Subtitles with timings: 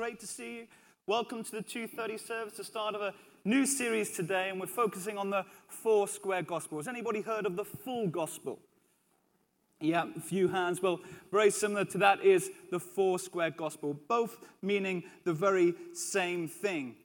[0.00, 0.66] great to see you.
[1.06, 3.12] Welcome to the 2:30 service, the start of a
[3.44, 6.88] new series today, and we're focusing on the four square gospels.
[6.88, 8.58] Anybody heard of the full gospel?
[9.78, 10.80] Yeah, a few hands.
[10.80, 11.00] Well,
[11.30, 16.96] very similar to that is the four square gospel, both meaning the very same thing.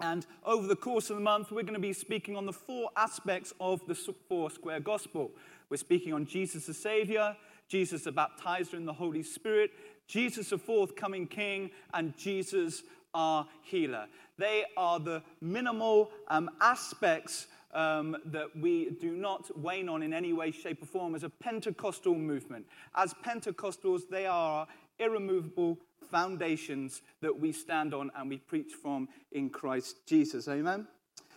[0.00, 2.92] And over the course of the month, we're going to be speaking on the four
[2.96, 5.32] aspects of the four square gospel.
[5.68, 7.36] We're speaking on Jesus the Savior,
[7.68, 9.70] Jesus the baptizer in the Holy Spirit,
[10.12, 12.82] Jesus the forthcoming King, and Jesus
[13.14, 14.06] our healer.
[14.36, 20.34] They are the minimal um, aspects um, that we do not wane on in any
[20.34, 22.66] way, shape, or form as a Pentecostal movement.
[22.94, 24.66] As Pentecostals, they are
[24.98, 25.78] irremovable
[26.10, 30.46] foundations that we stand on and we preach from in Christ Jesus.
[30.46, 30.86] Amen?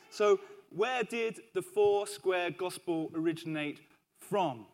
[0.10, 3.80] So, where did the four square gospel originate
[4.20, 4.66] from?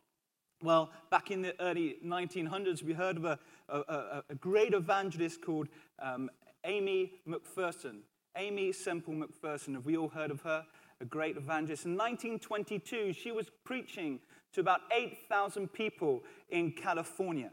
[0.64, 3.40] Well, back in the early 1900s, we heard of a,
[3.72, 5.68] a, a great evangelist called
[6.00, 6.30] um,
[6.64, 8.00] Aimee McPherson.
[8.36, 9.74] Aimee Semple McPherson.
[9.74, 10.66] Have we all heard of her?
[11.02, 11.86] A great evangelist.
[11.86, 14.20] In 1922, she was preaching
[14.54, 17.52] to about 8,000 people in California.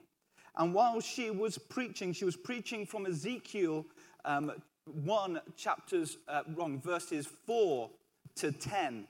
[0.57, 3.87] And while she was preaching, she was preaching from Ezekiel
[4.25, 4.53] um,
[4.85, 7.91] 1 chapters, uh, wrong, verses 4
[8.37, 9.07] to 10.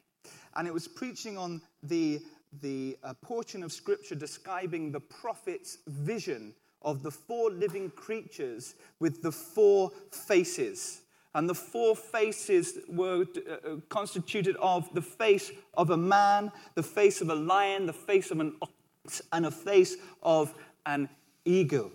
[0.57, 2.21] And it was preaching on the,
[2.61, 9.23] the uh, portion of scripture describing the prophet's vision of the four living creatures with
[9.23, 11.03] the four faces.
[11.35, 16.83] And the four faces were uh, uh, constituted of the face of a man, the
[16.83, 20.55] face of a lion, the face of an ox, and a face of
[20.87, 21.09] an
[21.45, 21.91] eagle.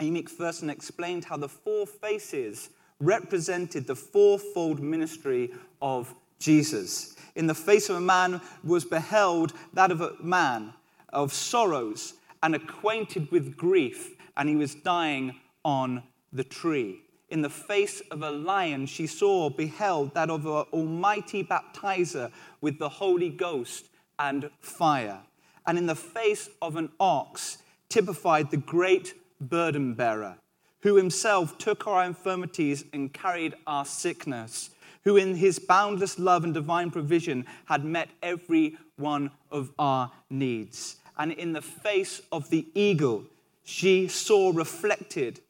[0.00, 7.16] Aimee McPherson explained how the four faces represented the fourfold ministry of Jesus.
[7.34, 10.74] In the face of a man was beheld that of a man
[11.12, 17.00] of sorrows and acquainted with grief, and he was dying on the tree.
[17.30, 22.78] In the face of a lion, she saw, beheld that of an almighty baptizer with
[22.78, 25.20] the Holy Ghost and fire.
[25.66, 30.36] And in the face of an ox, typified the great burden bearer,
[30.80, 34.70] who himself took our infirmities and carried our sickness,
[35.04, 40.96] who in his boundless love and divine provision had met every one of our needs.
[41.18, 43.24] And in the face of the eagle,
[43.64, 45.40] she saw reflected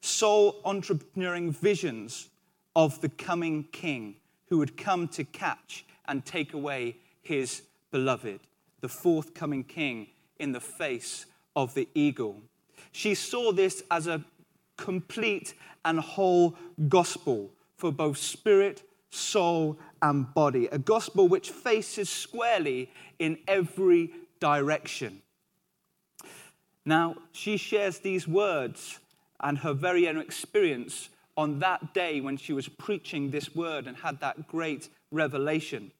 [0.00, 2.28] soul entrepreneuring visions
[2.76, 4.14] of the coming king
[4.48, 8.40] who would come to catch and take away his beloved,
[8.80, 10.06] the forthcoming king
[10.38, 11.26] in the face
[11.56, 12.40] of the eagle.
[12.92, 14.24] She saw this as a
[14.76, 16.54] complete and whole
[16.88, 20.66] gospel for both spirit, soul, and body.
[20.68, 25.22] A gospel which faces squarely in every direction.
[26.84, 28.98] Now, she shares these words
[29.40, 33.96] and her very own experience on that day when she was preaching this word and
[33.96, 35.92] had that great revelation.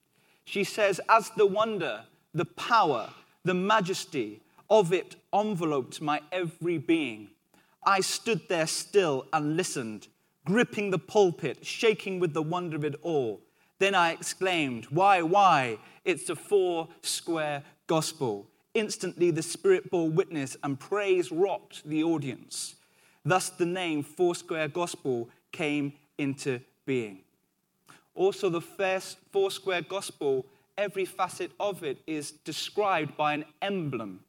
[0.44, 2.02] She says, As the wonder,
[2.34, 3.10] the power,
[3.44, 4.40] the majesty,
[4.70, 7.28] of it enveloped my every being.
[7.84, 10.08] I stood there still and listened,
[10.44, 13.40] gripping the pulpit, shaking with the wonder of it all.
[13.78, 15.78] Then I exclaimed, Why, why?
[16.04, 18.46] It's a four square gospel.
[18.74, 22.76] Instantly, the Spirit bore witness, and praise rocked the audience.
[23.24, 27.18] Thus, the name Foursquare Gospel came into being.
[28.14, 30.46] Also, the first Foursquare Gospel,
[30.76, 34.20] every facet of it is described by an emblem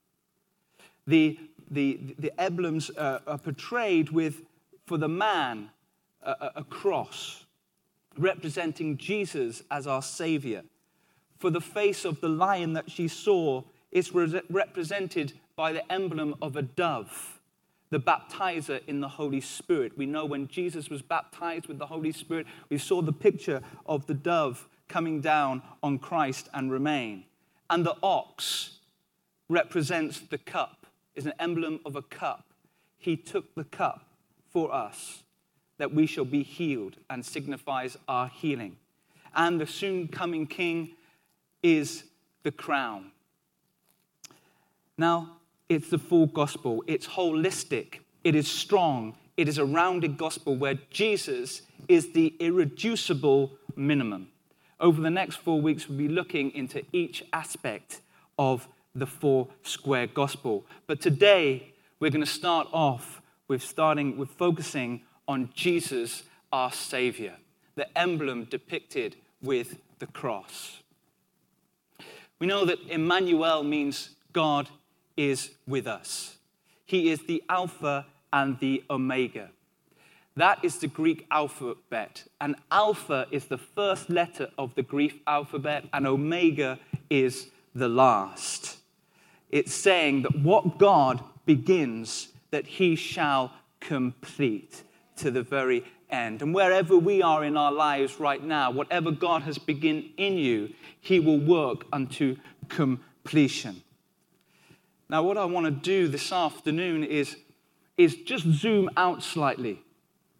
[1.09, 1.39] the,
[1.71, 4.43] the, the emblems uh, are portrayed with,
[4.85, 5.71] for the man,
[6.21, 7.45] a, a cross
[8.17, 10.63] representing Jesus as our Savior.
[11.39, 16.35] For the face of the lion that she saw, is re- represented by the emblem
[16.41, 17.39] of a dove,
[17.89, 19.97] the baptizer in the Holy Spirit.
[19.97, 24.05] We know when Jesus was baptized with the Holy Spirit, we saw the picture of
[24.05, 27.25] the dove coming down on Christ and remain.
[27.69, 28.77] And the ox
[29.47, 30.85] represents the cup
[31.15, 32.45] is an emblem of a cup.
[32.97, 34.05] He took the cup
[34.49, 35.23] for us
[35.77, 38.77] that we shall be healed and signifies our healing.
[39.35, 40.91] And the soon coming king
[41.63, 42.03] is
[42.43, 43.11] the crown.
[44.97, 45.37] Now,
[45.69, 50.75] it's the full gospel, it's holistic, it is strong, it is a rounded gospel where
[50.89, 54.29] Jesus is the irreducible minimum.
[54.79, 58.01] Over the next four weeks, we'll be looking into each aspect
[58.37, 60.65] of the four square gospel.
[60.87, 67.35] But today, we're going to start off with starting with focusing on Jesus, our Savior,
[67.75, 70.78] the emblem depicted with the cross.
[72.39, 74.69] We know that Emmanuel means God
[75.17, 76.37] is with us.
[76.85, 79.49] He is the Alpha and the Omega.
[80.39, 82.23] That is the Greek alphabet.
[82.39, 88.77] And alpha is the first letter of the Greek alphabet, and omega is the last.
[89.49, 93.51] It's saying that what God begins, that he shall
[93.81, 94.83] complete
[95.17, 96.41] to the very end.
[96.41, 100.73] And wherever we are in our lives right now, whatever God has begun in you,
[100.99, 103.83] he will work unto completion.
[105.09, 107.35] Now, what I want to do this afternoon is,
[107.97, 109.81] is just zoom out slightly.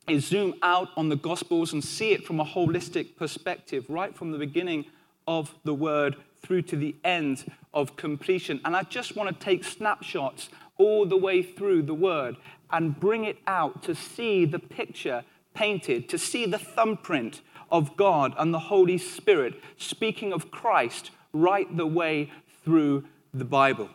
[0.08, 4.32] Is zoom out on the Gospels and see it from a holistic perspective, right from
[4.32, 4.86] the beginning
[5.28, 8.60] of the Word through to the end of completion.
[8.66, 12.38] And I just want to take snapshots all the way through the Word
[12.72, 15.24] and bring it out to see the picture
[15.60, 21.68] painted, to see the thumbprint of God and the Holy Spirit speaking of Christ right
[21.76, 22.32] the way
[22.64, 23.04] through
[23.34, 23.90] the Bible.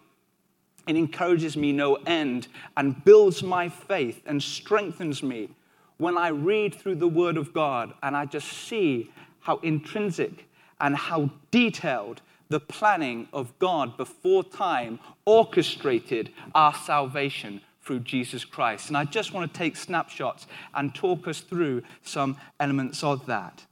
[0.86, 5.48] It encourages me no end and builds my faith and strengthens me
[5.96, 10.46] when I read through the Word of God and I just see how intrinsic
[10.82, 12.20] and how detailed
[12.50, 18.88] the planning of God before time orchestrated our salvation through Jesus Christ.
[18.88, 23.64] And I just want to take snapshots and talk us through some elements of that.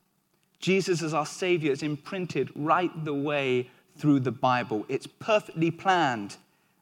[0.61, 4.87] Jesus as our Savior is imprinted right the way through the Bible.
[4.89, 6.37] It's perfectly planned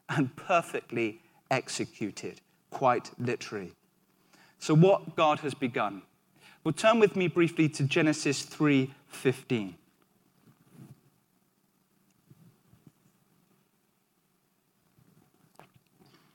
[0.09, 3.71] and perfectly executed, quite literally.
[4.59, 6.03] So what God has begun.
[6.63, 9.75] Well, turn with me briefly to Genesis 3:15.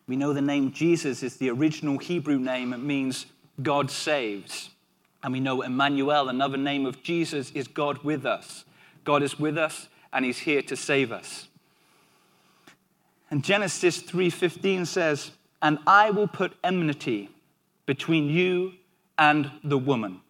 [0.06, 2.72] We know the name Jesus is the original Hebrew name.
[2.72, 3.26] It means
[3.62, 4.70] God saves.
[5.22, 8.64] And we know Emmanuel, another name of Jesus, is God with us.
[9.04, 11.48] God is with us and he's here to save us.
[13.30, 17.30] And Genesis 3:15 says, "And I will put enmity
[17.86, 18.74] between you
[19.18, 20.20] and the woman,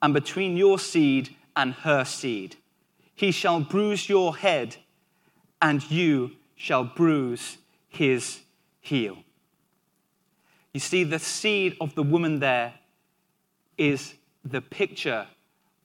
[0.00, 2.56] and between your seed and her seed.
[3.14, 4.76] He shall bruise your head,
[5.60, 8.40] and you shall bruise his
[8.90, 9.16] heel.
[10.74, 12.74] You see, the seed of the woman there
[13.78, 14.14] is
[14.44, 15.26] the picture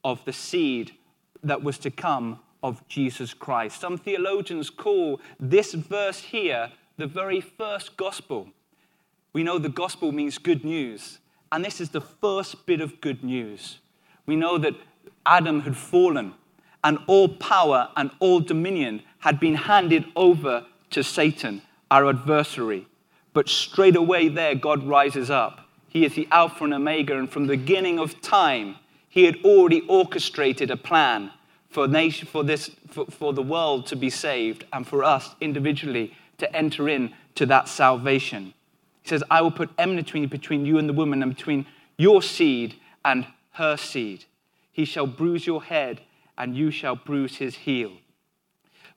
[0.04, 0.92] of the seed
[1.44, 3.80] that was to come of Jesus Christ.
[3.80, 8.50] Some theologians call this verse here the very first gospel.
[9.34, 11.20] We know the gospel means good news,
[11.52, 13.80] and this is the first bit of good news.
[14.26, 14.74] We know that
[15.26, 16.34] Adam had fallen,
[16.84, 21.62] and all power and all dominion had been handed over to Satan
[21.92, 22.88] our adversary.
[23.36, 25.68] But straight away there, God rises up.
[25.90, 28.78] He is the Alpha and Omega, and from the beginning of time,
[29.10, 31.32] He had already orchestrated a plan
[31.70, 36.16] for, nation, for, this, for, for the world to be saved and for us individually
[36.38, 38.54] to enter in to that salvation.
[39.02, 41.66] He says, I will put enmity between you and the woman, and between
[41.98, 44.24] your seed and her seed.
[44.72, 46.00] He shall bruise your head,
[46.38, 47.92] and you shall bruise his heel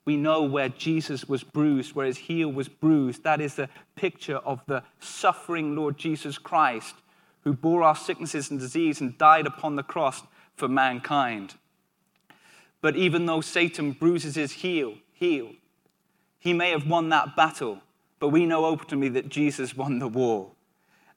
[0.09, 3.25] we know where Jesus was bruised, where his heel was bruised.
[3.25, 6.95] That is a picture of the suffering Lord Jesus Christ
[7.43, 10.23] who bore our sicknesses and disease and died upon the cross
[10.57, 11.57] for mankind.
[12.81, 15.51] But even though Satan bruises his heel, heel,
[16.39, 17.83] he may have won that battle,
[18.19, 20.53] but we know openly that Jesus won the war.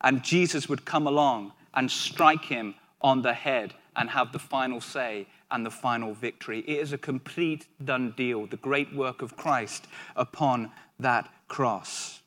[0.02, 4.82] And Jesus would come along and strike him on the head and have the final
[4.82, 6.60] say and the final victory.
[6.60, 12.22] It is a complete done deal, the great work of Christ upon that cross.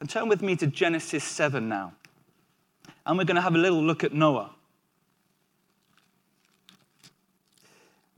[0.00, 1.92] And turn with me to Genesis 7 now.
[3.06, 4.50] And we're going to have a little look at Noah.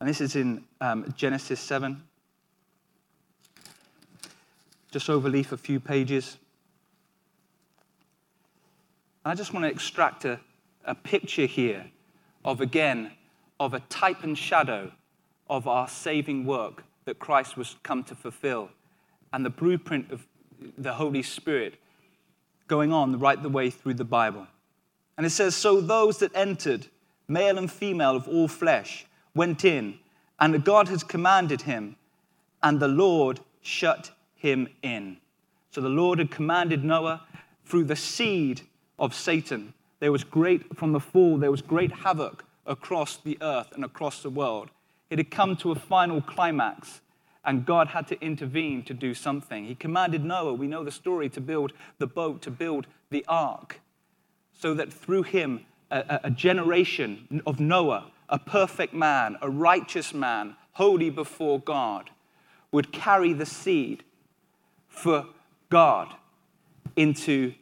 [0.00, 2.02] And this is in um, Genesis 7.
[4.90, 6.38] Just overleaf a few pages.
[9.24, 10.38] I just want to extract a,
[10.84, 11.86] a picture here
[12.44, 13.10] of, again,
[13.58, 14.92] of a type and shadow
[15.48, 18.70] of our saving work that Christ was come to fulfill
[19.32, 20.26] and the blueprint of
[20.78, 21.74] the Holy Spirit
[22.68, 24.46] going on right the way through the Bible.
[25.16, 26.86] And it says, So those that entered,
[27.28, 29.98] male and female of all flesh, went in,
[30.40, 31.96] and God has commanded him,
[32.62, 35.18] and the Lord shut him in.
[35.70, 37.22] So the Lord had commanded Noah
[37.64, 38.62] through the seed
[38.98, 39.74] of Satan.
[40.00, 44.22] There was great, from the fall, there was great havoc across the earth and across
[44.22, 44.70] the world.
[45.10, 47.00] It had come to a final climax,
[47.44, 49.66] and God had to intervene to do something.
[49.66, 53.80] He commanded Noah, we know the story, to build the boat, to build the ark,
[54.52, 60.56] so that through him, a, a generation of Noah, a perfect man, a righteous man,
[60.72, 62.10] holy before God,
[62.72, 64.02] would carry the seed
[64.88, 65.26] for
[65.70, 66.08] God
[66.96, 67.54] into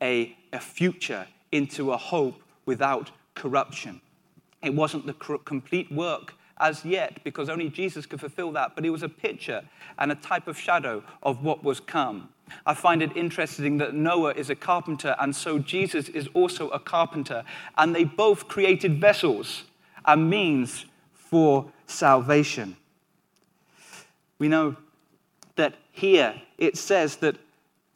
[0.00, 4.00] a, a future, into a hope without corruption.
[4.62, 5.14] It wasn't the
[5.44, 9.62] complete work as yet because only Jesus could fulfill that, but it was a picture
[9.98, 12.28] and a type of shadow of what was come.
[12.66, 16.78] I find it interesting that Noah is a carpenter, and so Jesus is also a
[16.78, 17.44] carpenter,
[17.76, 19.64] and they both created vessels
[20.04, 22.76] and means for salvation.
[24.38, 24.76] We know
[25.56, 27.36] that here it says that,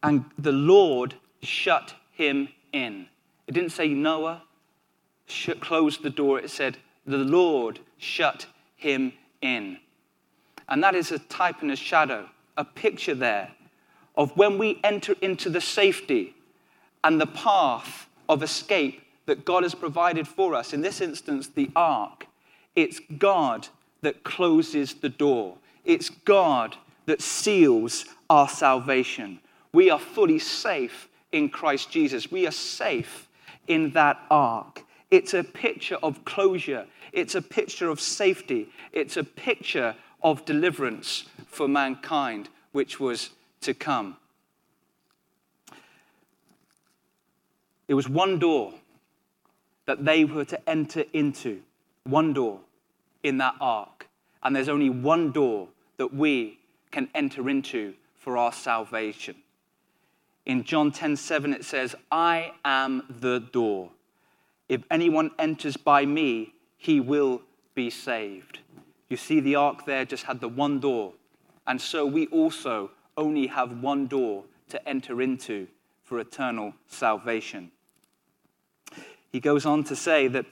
[0.02, 3.06] and the Lord shut him in.
[3.46, 4.42] It didn't say Noah
[5.60, 9.78] closed the door, it said the Lord shut him in.
[10.68, 13.50] And that is a type and a shadow, a picture there
[14.16, 16.34] of when we enter into the safety
[17.04, 20.72] and the path of escape that God has provided for us.
[20.72, 22.26] In this instance, the ark.
[22.74, 23.68] It's God
[24.02, 29.40] that closes the door, it's God that seals our salvation.
[29.72, 32.30] We are fully safe in Christ Jesus.
[32.30, 33.28] We are safe
[33.68, 34.82] in that ark.
[35.16, 41.24] It's a picture of closure, it's a picture of safety, it's a picture of deliverance
[41.46, 43.30] for mankind, which was
[43.62, 44.18] to come.
[47.88, 48.74] It was one door
[49.86, 51.62] that they were to enter into,
[52.04, 52.60] one door
[53.22, 54.08] in that ark.
[54.42, 56.58] And there's only one door that we
[56.90, 59.36] can enter into for our salvation.
[60.44, 63.92] In John 10 7, it says, I am the door.
[64.68, 67.42] If anyone enters by me, he will
[67.74, 68.60] be saved.
[69.08, 71.12] You see, the ark there just had the one door.
[71.66, 75.68] And so we also only have one door to enter into
[76.02, 77.70] for eternal salvation.
[79.30, 80.46] He goes on to say that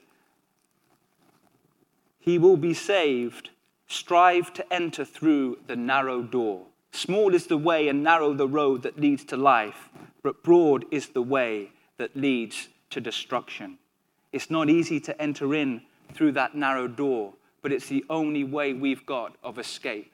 [2.18, 3.50] he will be saved.
[3.86, 6.66] Strive to enter through the narrow door.
[6.90, 9.90] Small is the way and narrow the road that leads to life,
[10.22, 13.78] but broad is the way that leads to destruction.
[14.34, 18.72] It's not easy to enter in through that narrow door, but it's the only way
[18.72, 20.12] we've got of escape.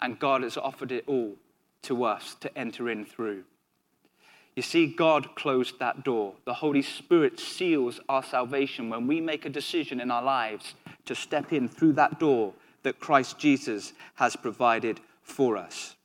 [0.00, 1.34] And God has offered it all
[1.82, 3.42] to us to enter in through.
[4.54, 6.34] You see, God closed that door.
[6.44, 10.76] The Holy Spirit seals our salvation when we make a decision in our lives
[11.06, 12.52] to step in through that door
[12.84, 15.96] that Christ Jesus has provided for us.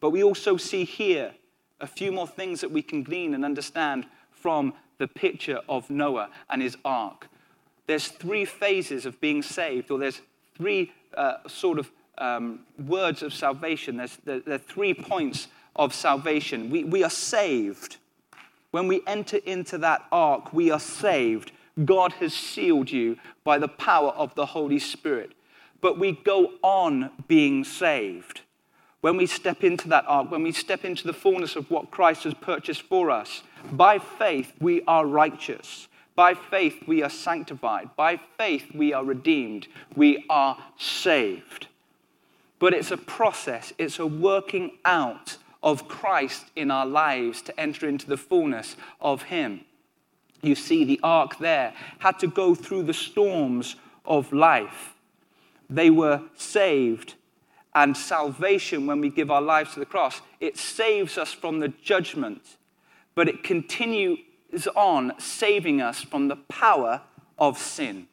[0.00, 1.34] But we also see here
[1.82, 6.30] a few more things that we can glean and understand from the picture of Noah
[6.50, 7.28] and his ark.
[7.86, 10.20] There's three phases of being saved, or there's
[10.56, 13.96] three uh, sort of um, words of salvation.
[13.96, 16.70] There's, there, there, are three points of salvation.
[16.70, 17.96] We, we are saved.
[18.70, 21.52] When we enter into that ark, we are saved.
[21.84, 25.32] God has sealed you by the power of the Holy Spirit.
[25.80, 28.42] But we go on being saved.
[29.00, 32.24] When we step into that ark, when we step into the fullness of what Christ
[32.24, 35.88] has purchased for us, by faith we are righteous.
[36.14, 37.90] By faith we are sanctified.
[37.96, 39.68] By faith we are redeemed.
[39.94, 41.68] We are saved.
[42.58, 47.88] But it's a process, it's a working out of Christ in our lives to enter
[47.88, 49.60] into the fullness of Him.
[50.42, 54.94] You see, the ark there had to go through the storms of life.
[55.70, 57.14] They were saved
[57.74, 61.68] and salvation, when we give our lives to the cross, it saves us from the
[61.68, 62.56] judgment,
[63.18, 64.20] but it continues
[64.76, 67.02] on saving us from the power
[67.36, 68.06] of sin.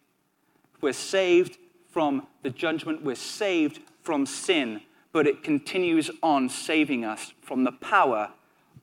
[0.82, 1.60] We're saved
[1.92, 4.82] from the judgment, we're saved from sin,
[5.12, 8.32] but it continues on saving us from the power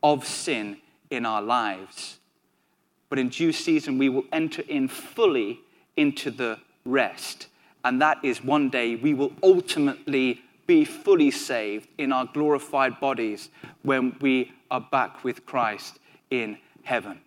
[0.00, 0.76] of sin
[1.10, 2.20] in our lives.
[3.08, 5.58] But in due season, we will enter in fully
[5.96, 7.48] into the rest.
[7.84, 13.48] And that is one day we will ultimately be fully saved in our glorified bodies
[13.82, 15.98] when we are back with Christ
[16.32, 17.20] in heaven.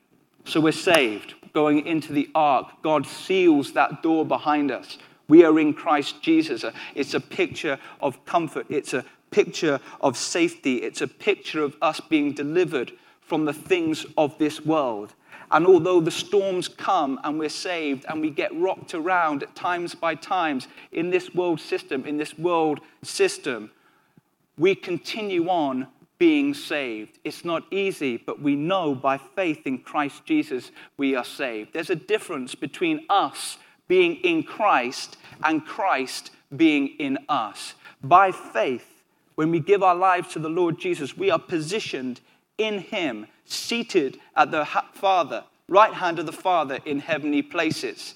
[0.46, 1.36] So we're saved.
[1.54, 4.98] Going into the ark, God seals that door behind us.
[5.28, 6.66] We are in Christ Jesus.
[6.96, 12.00] It's a picture of comfort, it's a picture of safety, it's a picture of us
[12.00, 15.14] being delivered from the things of this world.
[15.52, 19.94] And although the storms come and we're saved and we get rocked around at times
[19.94, 23.72] by times in this world system, in this world system,
[24.58, 27.20] we continue on being saved.
[27.24, 31.74] It's not easy, but we know by faith in Christ Jesus we are saved.
[31.74, 33.58] There's a difference between us
[33.88, 37.76] being in Christ and Christ being in us.
[38.04, 39.04] By faith,
[39.36, 42.22] when we give our lives to the Lord Jesus, we are positioned
[42.58, 48.16] in Him seated at the Father, right hand of the Father in heavenly places.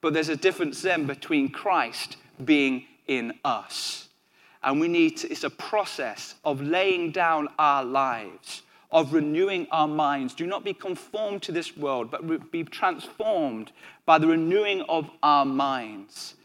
[0.00, 3.93] But there's a difference then between Christ being in us.
[4.64, 9.86] And we need to, it's a process of laying down our lives, of renewing our
[9.86, 10.34] minds.
[10.34, 13.72] Do not be conformed to this world, but be transformed
[14.06, 16.36] by the renewing of our minds.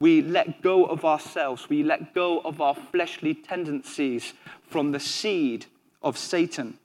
[0.00, 4.32] We let go of ourselves, we let go of our fleshly tendencies
[4.70, 5.66] from the seed
[6.02, 6.78] of Satan,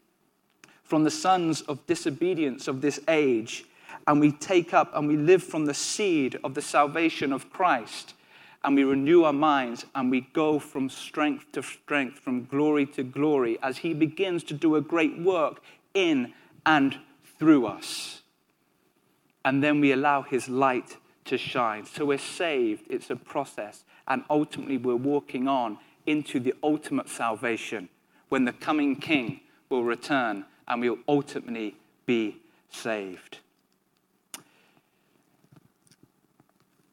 [0.84, 3.66] from the sons of disobedience of this age,
[4.06, 8.16] and we take up and we live from the seed of the salvation of Christ
[8.64, 13.04] and we renew our minds and we go from strength to strength, from glory to
[13.04, 15.62] glory, as He begins to do a great work
[15.94, 16.34] in
[16.66, 16.98] and
[17.38, 18.22] through us.
[19.44, 21.86] And then we allow His light to shine.
[21.86, 27.90] So we're saved, it's a process, and ultimately we're walking on into the ultimate salvation
[28.30, 32.38] when the coming King will return and we'll ultimately be
[32.70, 33.40] saved.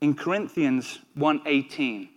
[0.01, 2.09] In Corinthians 1:18,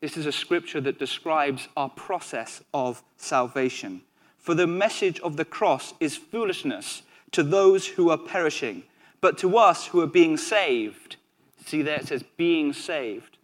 [0.00, 4.02] this is a scripture that describes our process of salvation.
[4.36, 8.84] For the message of the cross is foolishness to those who are perishing,
[9.22, 11.16] but to us who are being saved,
[11.64, 13.38] see there it says being saved,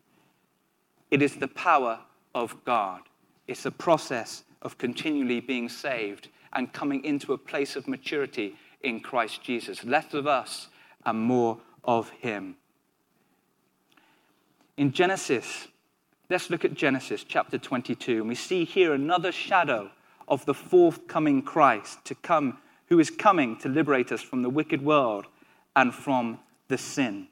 [1.11, 2.01] it is the power
[2.35, 3.03] of God.
[3.47, 9.01] It's a process of continually being saved and coming into a place of maturity in
[9.01, 9.85] Christ Jesus.
[9.85, 10.69] Less of us
[11.07, 12.57] and more of Him.
[14.79, 15.67] In Genesis,
[16.31, 19.91] let's look at Genesis chapter 22, and we see here another shadow
[20.29, 24.81] of the forthcoming Christ to come, who is coming to liberate us from the wicked
[24.81, 25.27] world
[25.75, 27.27] and from the sin.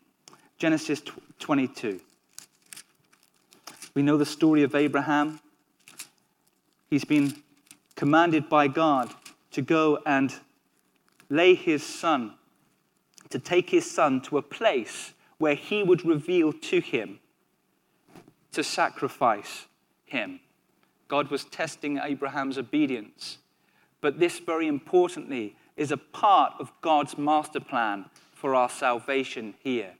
[0.58, 1.00] Genesis
[1.38, 2.00] 22.
[3.94, 5.38] We know the story of Abraham.
[6.90, 7.32] He's been
[7.94, 9.14] commanded by God
[9.52, 10.34] to go and
[11.30, 12.34] lay his son,
[13.30, 17.20] to take his son to a place where he would reveal to him
[18.56, 19.66] to sacrifice
[20.06, 20.40] him.
[21.08, 23.36] God was testing Abraham's obedience.
[24.00, 29.92] But this, very importantly, is a part of God's master plan for our salvation here.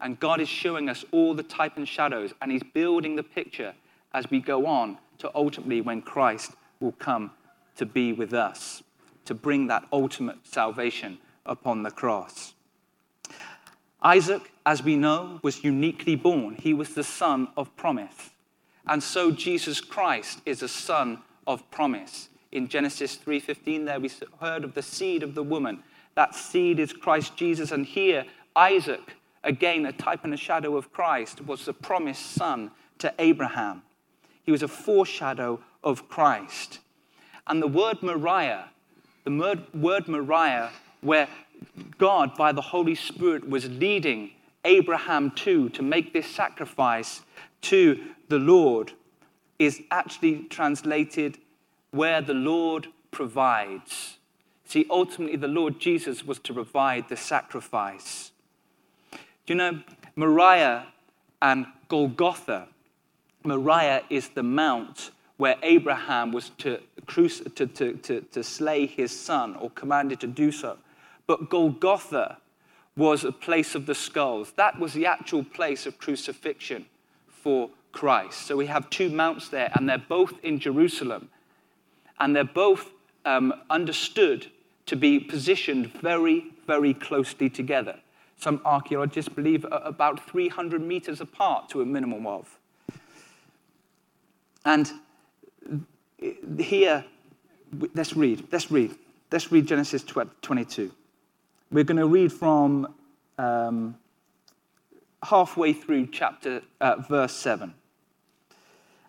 [0.00, 3.74] And God is showing us all the type and shadows, and He's building the picture
[4.12, 7.32] as we go on to ultimately when Christ will come
[7.74, 8.84] to be with us,
[9.24, 12.54] to bring that ultimate salvation upon the cross.
[14.00, 16.56] Isaac, as we know, was uniquely born.
[16.56, 18.30] He was the son of promise.
[18.86, 22.28] And so Jesus Christ is a son of promise.
[22.52, 25.82] In Genesis 3:15 there we heard of the seed of the woman.
[26.14, 28.24] That seed is Christ Jesus and here
[28.56, 33.82] Isaac, again a type and a shadow of Christ, was the promised son to Abraham.
[34.44, 36.78] He was a foreshadow of Christ.
[37.46, 38.70] And the word Moriah,
[39.24, 41.28] the word Moriah, where
[41.98, 44.30] God, by the Holy Spirit, was leading
[44.64, 47.22] Abraham to, to make this sacrifice
[47.62, 48.92] to the Lord,
[49.58, 51.38] is actually translated
[51.90, 54.18] where the Lord provides.
[54.64, 58.32] See, ultimately, the Lord Jesus was to provide the sacrifice.
[59.12, 59.80] Do you know,
[60.16, 60.86] Moriah
[61.42, 62.68] and Golgotha,
[63.44, 69.56] Moriah is the mount where Abraham was to, to, to, to, to slay his son
[69.56, 70.78] or commanded to do so.
[71.26, 72.38] But Golgotha
[72.96, 74.52] was a place of the skulls.
[74.52, 76.86] That was the actual place of crucifixion
[77.28, 78.42] for Christ.
[78.46, 81.28] So we have two mounts there, and they're both in Jerusalem.
[82.20, 82.90] And they're both
[83.24, 84.50] um, understood
[84.86, 87.98] to be positioned very, very closely together.
[88.36, 92.58] Some archaeologists believe about 300 meters apart to a minimum of.
[94.64, 94.90] And
[96.58, 97.04] here,
[97.94, 98.46] let's read.
[98.50, 98.94] Let's read.
[99.30, 100.92] Let's read Genesis 22.
[101.74, 102.94] We're going to read from
[103.36, 103.96] um,
[105.24, 107.74] halfway through chapter, uh, verse 7.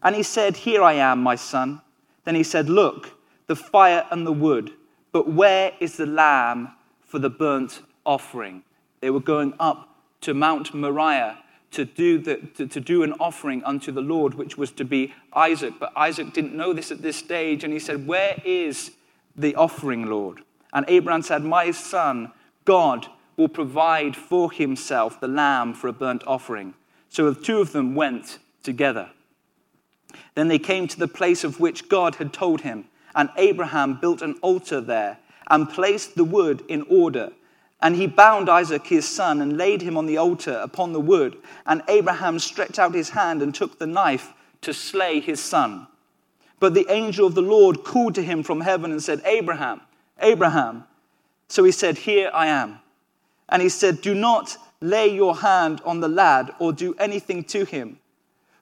[0.01, 1.82] And he said, Here I am, my son.
[2.23, 4.71] Then he said, Look, the fire and the wood,
[5.12, 6.71] but where is the lamb
[7.04, 8.63] for the burnt offering?
[8.99, 9.88] They were going up
[10.21, 11.38] to Mount Moriah
[11.69, 15.13] to do, the, to, to, do an offering unto the Lord, which was to be
[15.34, 15.75] Isaac.
[15.80, 18.89] But Isaac didn't know this at this stage, and he said, Where is
[19.36, 20.41] the offering, Lord?
[20.73, 22.32] And Abraham said, My son,
[22.65, 26.73] God will provide for himself the lamb for a burnt offering.
[27.10, 29.12] So the two of them went together.
[30.34, 34.21] Then they came to the place of which God had told him, and Abraham built
[34.21, 37.32] an altar there and placed the wood in order.
[37.82, 41.38] And he bound Isaac his son and laid him on the altar upon the wood.
[41.65, 45.88] And Abraham stretched out his hand and took the knife to slay his son.
[46.60, 49.82] But the angel of the Lord called to him from heaven and said, Abraham,
[50.19, 50.86] Abraham.
[51.47, 52.79] So he said, Here I am.
[53.49, 57.65] And he said, Do not lay your hand on the lad or do anything to
[57.65, 57.99] him.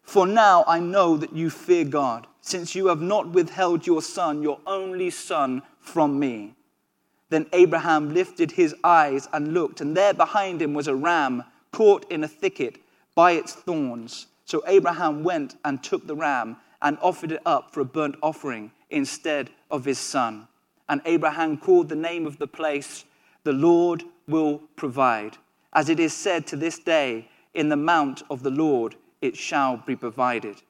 [0.03, 4.43] For now I know that you fear God, since you have not withheld your son,
[4.43, 6.55] your only son, from me.
[7.29, 12.09] Then Abraham lifted his eyes and looked, and there behind him was a ram caught
[12.11, 12.77] in a thicket
[13.15, 14.27] by its thorns.
[14.45, 18.71] So Abraham went and took the ram and offered it up for a burnt offering
[18.89, 20.47] instead of his son.
[20.89, 23.05] And Abraham called the name of the place,
[23.43, 25.37] The Lord will provide.
[25.73, 29.77] As it is said to this day, In the mount of the Lord it shall
[29.77, 30.61] be provided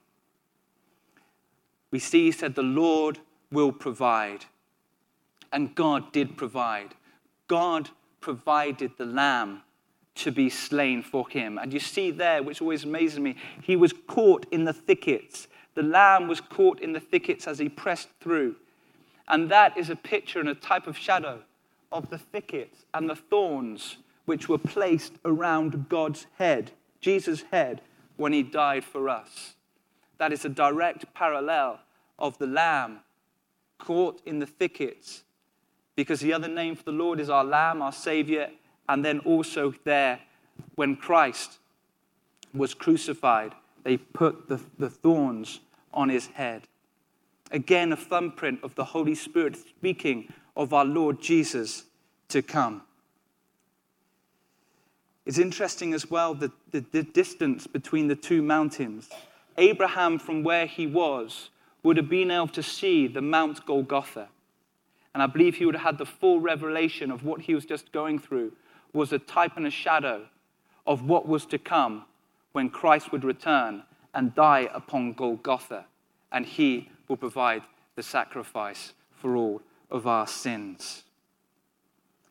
[1.94, 3.20] we see, he said, the Lord
[3.52, 4.46] will provide.
[5.52, 6.96] And God did provide.
[7.48, 9.62] God provided the lamb
[10.16, 11.60] to be slain for him.
[11.60, 15.48] And you see there, which always amazes me, he was caught in the thickets.
[15.76, 18.56] The lamb was caught in the thickets as he pressed through.
[19.28, 21.42] And that is a picture and a type of shadow
[21.92, 27.82] of the thickets and the thorns which were placed around God's head, Jesus' head,
[28.18, 29.56] when he died for us.
[30.18, 31.80] That is a direct parallel
[32.20, 33.00] of the Lamb
[33.80, 35.24] caught in the thickets,
[35.96, 38.50] because the other name for the Lord is our Lamb, our Savior,
[38.88, 40.20] and then also there,
[40.76, 41.60] when Christ
[42.54, 45.60] was crucified, they put the, the thorns
[45.94, 46.68] on his head.
[47.54, 51.84] Again, a thumbprint of the Holy Spirit speaking of our Lord Jesus
[52.30, 52.82] to come.
[55.26, 59.10] It's interesting as well that the, the distance between the two mountains.
[59.58, 61.52] Abraham, from where he was,
[61.84, 64.30] would have been able to see the Mount Golgotha.
[65.14, 67.92] And I believe he would have had the full revelation of what he was just
[67.92, 68.54] going through
[68.94, 70.26] was a type and a shadow
[70.88, 72.06] of what was to come
[72.52, 75.86] when Christ would return and die upon Golgotha,
[76.32, 77.64] and he will provide
[77.96, 81.04] the sacrifice for all of our sins.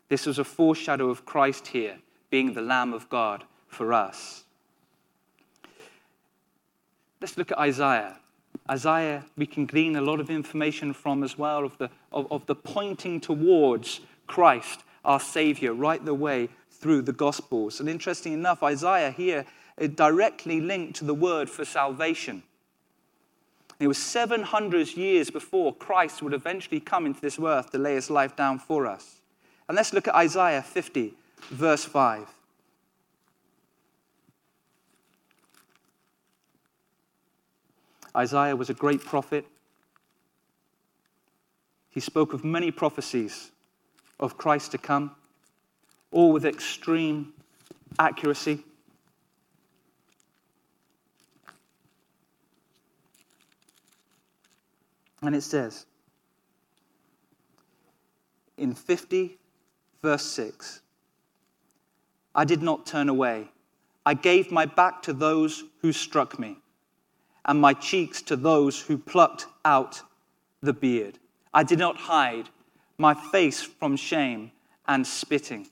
[0.08, 1.98] This was a foreshadow of Christ here,
[2.30, 4.44] being the Lamb of God for us.
[7.20, 8.18] Let's look at Isaiah.
[8.70, 12.46] Isaiah, we can glean a lot of information from as well of the, of, of
[12.46, 17.80] the pointing towards Christ, our Savior, right the way through the Gospels.
[17.80, 19.46] And interesting enough, Isaiah here
[19.94, 22.42] directly linked to the word for salvation.
[23.82, 28.10] It was 700 years before Christ would eventually come into this earth to lay his
[28.10, 29.20] life down for us.
[29.66, 31.14] And let's look at Isaiah 50,
[31.50, 32.28] verse 5.
[38.16, 39.46] Isaiah was a great prophet.
[41.90, 43.50] He spoke of many prophecies
[44.20, 45.16] of Christ to come,
[46.12, 47.32] all with extreme
[47.98, 48.62] accuracy.
[55.22, 55.86] And it says
[58.56, 59.38] in 50,
[60.02, 60.80] verse 6
[62.34, 63.48] I did not turn away.
[64.04, 66.58] I gave my back to those who struck me
[67.44, 70.02] and my cheeks to those who plucked out
[70.60, 71.18] the beard.
[71.54, 72.48] I did not hide
[72.98, 74.52] my face from shame
[74.88, 75.68] and spitting.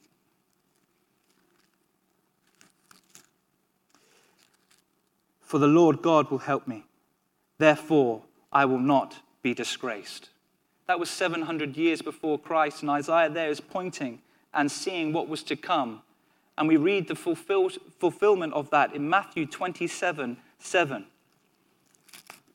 [5.40, 6.84] For the Lord God will help me.
[7.58, 10.30] Therefore, I will not be disgraced.
[10.86, 14.20] That was 700 years before Christ, and Isaiah there is pointing
[14.52, 16.02] and seeing what was to come.
[16.58, 21.06] And we read the fulfill, fulfillment of that in Matthew 27 7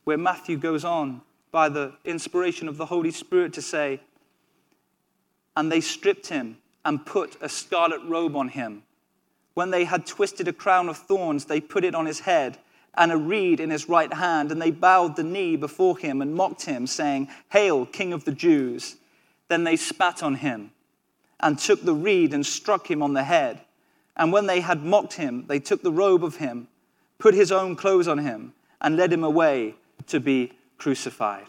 [0.06, 1.22] where Matthew goes on
[1.52, 4.00] by the inspiration of the Holy Spirit to say,
[5.58, 8.84] And they stripped him and put a scarlet robe on him.
[9.56, 12.60] When they had twisted a crown of thorns, they put it on his head
[12.98, 16.36] and a reed in his right hand, and they bowed the knee before him and
[16.36, 18.96] mocked him, saying, Hail, King of the Jews!
[19.48, 20.72] Then they spat on him
[21.40, 23.62] and took the reed and struck him on the head.
[24.18, 26.68] And when they had mocked him, they took the robe of him,
[27.20, 29.76] put his own clothes on him, and led him away
[30.08, 31.48] to be crucified.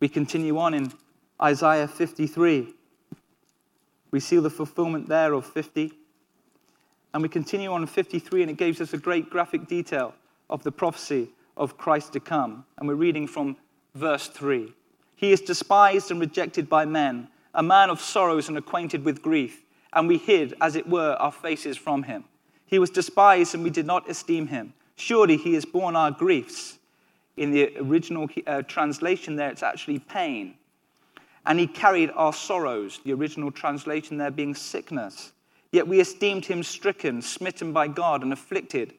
[0.00, 0.92] We continue on in
[1.40, 2.74] Isaiah 53.
[4.10, 5.92] We see the fulfillment there of 50.
[7.14, 10.14] And we continue on 53, and it gives us a great graphic detail
[10.48, 12.64] of the prophecy of Christ to come.
[12.78, 13.56] And we're reading from
[13.94, 14.72] verse 3.
[15.14, 19.62] He is despised and rejected by men, a man of sorrows and acquainted with grief,
[19.92, 22.24] and we hid, as it were, our faces from him.
[22.66, 24.72] He was despised, and we did not esteem him.
[24.96, 26.78] Surely he has borne our griefs.
[27.36, 30.54] In the original uh, translation, there it's actually pain.
[31.44, 35.32] And he carried our sorrows, the original translation there being sickness.
[35.72, 38.92] Yet we esteemed him stricken, smitten by God, and afflicted.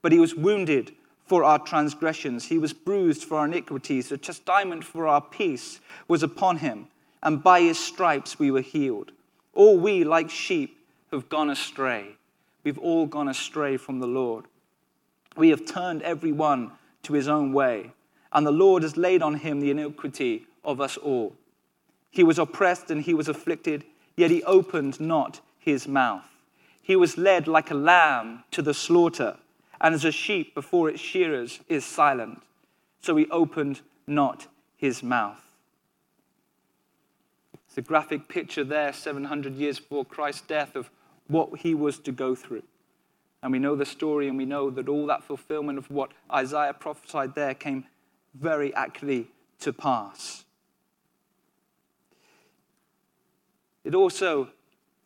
[0.00, 0.92] But he was wounded
[1.26, 4.08] for our transgressions, he was bruised for our iniquities.
[4.08, 6.88] The chastisement for our peace was upon him,
[7.22, 9.12] and by his stripes we were healed.
[9.54, 10.76] All we, like sheep,
[11.12, 12.16] have gone astray.
[12.64, 14.46] We've all gone astray from the Lord.
[15.36, 16.72] We have turned every one
[17.04, 17.92] to his own way,
[18.32, 21.36] and the Lord has laid on him the iniquity of us all.
[22.10, 23.84] He was oppressed and he was afflicted,
[24.16, 26.24] yet he opened not his mouth.
[26.82, 29.36] He was led like a lamb to the slaughter,
[29.80, 32.42] and as a sheep before its shearers is silent,
[33.00, 35.40] so he opened not his mouth.
[37.68, 40.90] It's a graphic picture there, 700 years before Christ's death, of
[41.28, 42.64] what he was to go through.
[43.42, 46.74] And we know the story, and we know that all that fulfillment of what Isaiah
[46.74, 47.84] prophesied there came
[48.34, 49.28] very accurately
[49.60, 50.44] to pass.
[53.84, 54.48] It also,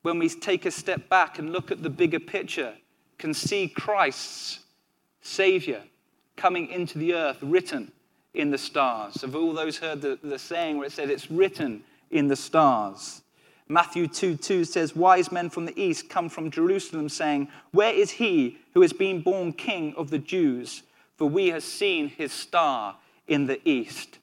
[0.04, 2.74] when we take a step back and look at the bigger picture,
[3.16, 4.60] can see Christ's
[5.22, 5.80] Savior
[6.36, 7.90] coming into the earth written
[8.34, 9.22] in the stars.
[9.22, 13.22] Have all those heard the, the saying where it said it's written in the stars?
[13.66, 18.10] Matthew 2 2 says, Wise men from the east come from Jerusalem, saying, Where is
[18.10, 20.82] he who has been born king of the Jews?
[21.16, 24.18] For we have seen his star in the east.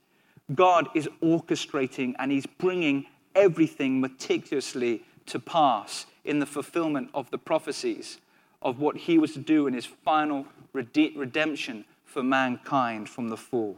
[0.54, 7.38] God is orchestrating and he's bringing everything meticulously to pass in the fulfillment of the
[7.38, 8.19] prophecies
[8.62, 13.77] of what he was to do in his final redemption for mankind from the fall.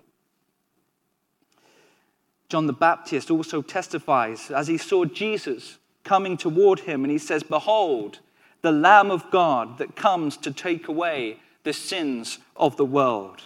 [2.50, 7.44] John the Baptist also testifies as he saw Jesus coming toward him, and he says,
[7.44, 8.20] Behold,
[8.62, 13.44] the Lamb of God that comes to take away the sins of the world.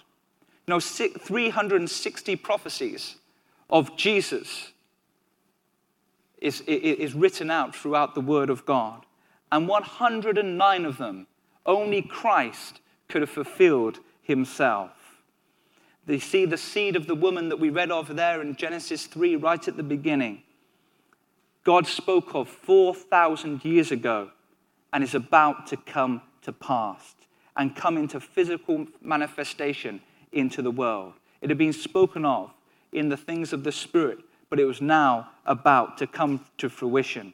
[0.65, 3.15] You know, 360 prophecies
[3.69, 4.71] of Jesus
[6.39, 9.05] is, is written out throughout the Word of God.
[9.51, 11.27] And 109 of them,
[11.65, 14.91] only Christ could have fulfilled himself.
[16.05, 19.35] They see the seed of the woman that we read of there in Genesis 3,
[19.35, 20.43] right at the beginning.
[21.63, 24.31] God spoke of 4,000 years ago
[24.93, 27.15] and is about to come to pass
[27.57, 29.99] and come into physical manifestation
[30.31, 31.13] into the world.
[31.41, 32.51] It had been spoken of
[32.93, 37.33] in the things of the Spirit, but it was now about to come to fruition.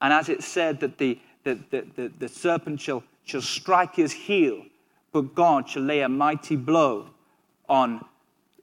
[0.00, 4.12] And as it said that the, the, the, the, the serpent shall, shall strike his
[4.12, 4.64] heel,
[5.12, 7.10] but God shall lay a mighty blow
[7.68, 8.04] on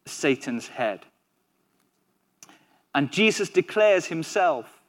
[0.05, 1.01] Satan's head.
[2.95, 4.81] And Jesus declares himself.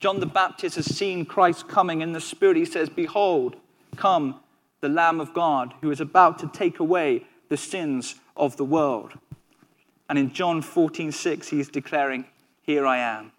[0.00, 2.56] John the Baptist has seen Christ coming in the Spirit.
[2.56, 3.56] He says, Behold,
[3.96, 4.40] come
[4.80, 9.12] the Lamb of God who is about to take away the sins of the world.
[10.14, 12.24] And in John 14, 6, he's declaring,
[12.62, 13.32] Here I am.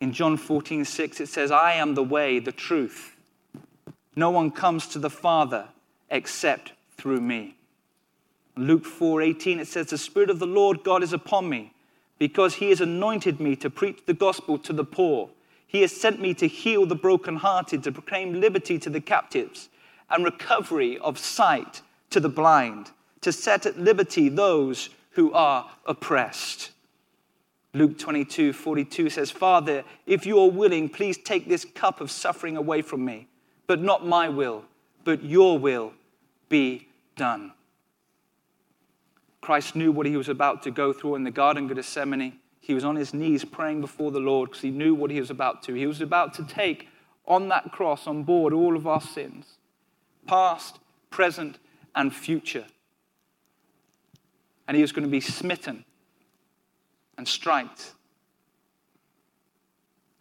[0.00, 3.16] In John 14, 6, it says, I am the way, the truth.
[4.14, 5.66] No one comes to the Father
[6.08, 7.56] except through me.
[8.54, 11.72] Luke 4:18 it says the spirit of the Lord God is upon me
[12.16, 15.30] because he has anointed me to preach the gospel to the poor.
[15.66, 19.68] He has sent me to heal the brokenhearted, to proclaim liberty to the captives
[20.08, 26.70] and recovery of sight to the blind, to set at liberty those who are oppressed.
[27.74, 32.56] Luke 22 42 says, Father, if you are willing, please take this cup of suffering
[32.56, 33.28] away from me,
[33.66, 34.64] but not my will,
[35.04, 35.92] but your will
[36.48, 37.52] be done.
[39.40, 42.38] Christ knew what he was about to go through in the Garden of Gethsemane.
[42.60, 45.30] He was on his knees praying before the Lord because he knew what he was
[45.30, 45.74] about to.
[45.74, 46.88] He was about to take
[47.26, 49.58] on that cross on board all of our sins,
[50.26, 50.78] past,
[51.10, 51.58] present,
[51.94, 52.66] and future.
[54.68, 55.84] And he was going to be smitten
[57.16, 57.92] and striped.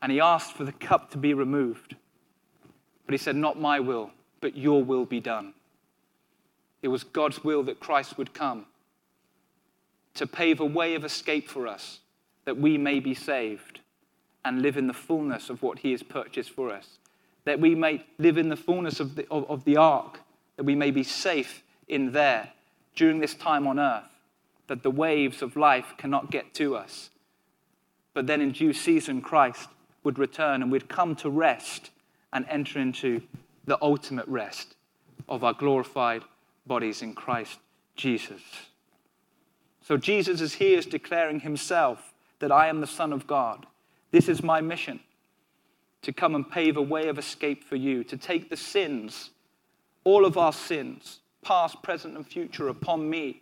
[0.01, 1.95] And he asked for the cup to be removed.
[3.05, 4.09] But he said, Not my will,
[4.41, 5.53] but your will be done.
[6.81, 8.65] It was God's will that Christ would come
[10.15, 11.99] to pave a way of escape for us
[12.45, 13.81] that we may be saved
[14.45, 16.97] and live in the fullness of what he has purchased for us.
[17.43, 20.21] That we may live in the fullness of the, of, of the ark,
[20.55, 22.51] that we may be safe in there
[22.95, 24.07] during this time on earth,
[24.67, 27.09] that the waves of life cannot get to us.
[28.13, 29.69] But then in due season, Christ
[30.03, 31.91] would return and we'd come to rest
[32.33, 33.21] and enter into
[33.65, 34.75] the ultimate rest
[35.29, 36.23] of our glorified
[36.65, 37.59] bodies in Christ
[37.95, 38.41] Jesus.
[39.81, 43.65] So Jesus is here is declaring himself that I am the Son of God.
[44.11, 44.99] This is my mission
[46.01, 49.31] to come and pave a way of escape for you, to take the sins,
[50.03, 53.41] all of our sins, past, present, and future, upon me,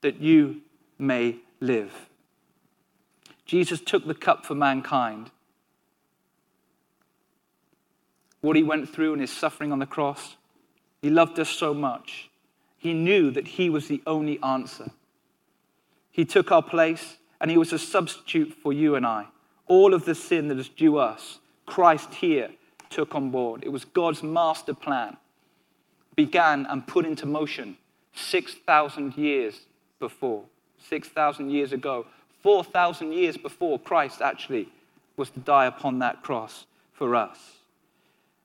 [0.00, 0.62] that you
[0.98, 2.08] may live.
[3.44, 5.30] Jesus took the cup for mankind.
[8.40, 10.36] What he went through in his suffering on the cross,
[11.02, 12.30] he loved us so much.
[12.78, 14.90] He knew that He was the only answer.
[16.10, 19.26] He took our place, and He was a substitute for you and I.
[19.66, 22.50] All of the sin that is due us, Christ here
[22.88, 23.64] took on board.
[23.64, 25.16] It was God's master plan.
[26.14, 27.76] began and put into motion
[28.14, 29.66] 6,000 years
[29.98, 30.44] before,
[30.88, 32.06] 6,000 years ago,
[32.42, 34.68] 4,000 years before Christ actually
[35.16, 37.38] was to die upon that cross for us.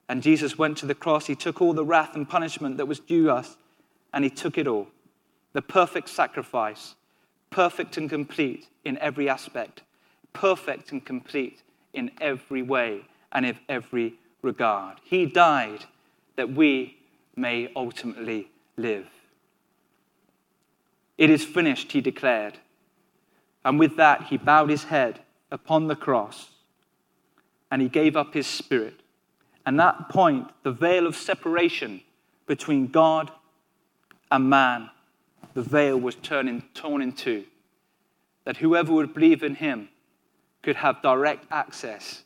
[0.09, 1.27] And Jesus went to the cross.
[1.27, 3.57] He took all the wrath and punishment that was due us,
[4.13, 4.87] and he took it all.
[5.53, 6.95] The perfect sacrifice,
[7.49, 9.83] perfect and complete in every aspect,
[10.33, 11.61] perfect and complete
[11.93, 14.97] in every way and in every regard.
[15.03, 15.85] He died
[16.35, 16.97] that we
[17.35, 19.07] may ultimately live.
[21.21, 22.57] It is finished, he declared.
[23.63, 25.19] And with that, he bowed his head
[25.51, 26.49] upon the cross
[27.69, 29.01] and he gave up his spirit.
[29.63, 32.01] And that point, the veil of separation
[32.47, 33.29] between God
[34.31, 34.89] and man,
[35.53, 37.45] the veil was turning, torn in two.
[38.45, 39.89] That whoever would believe in him
[40.63, 42.23] could have direct access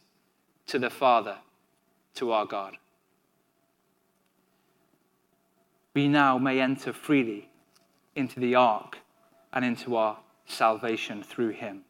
[0.67, 1.35] to the Father,
[2.13, 2.77] to our God.
[5.93, 7.49] We now may enter freely
[8.15, 8.97] into the ark
[9.53, 11.81] and into our salvation through him.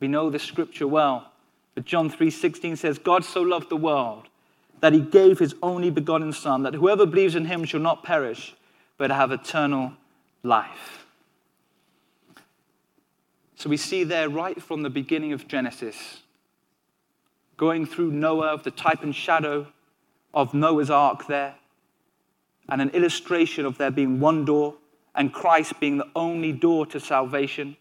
[0.00, 1.32] We know the scripture well,
[1.74, 4.28] but John 3:16 says God so loved the world
[4.80, 8.54] that he gave his only begotten son that whoever believes in him shall not perish
[8.98, 9.92] but have eternal
[10.42, 11.06] life.
[13.56, 16.22] So we see there right from the beginning of Genesis
[17.56, 19.66] going through Noah of the type and shadow
[20.34, 21.54] of Noah's ark there
[22.68, 24.74] and an illustration of there being one door
[25.16, 27.76] and Christ being the only door to salvation.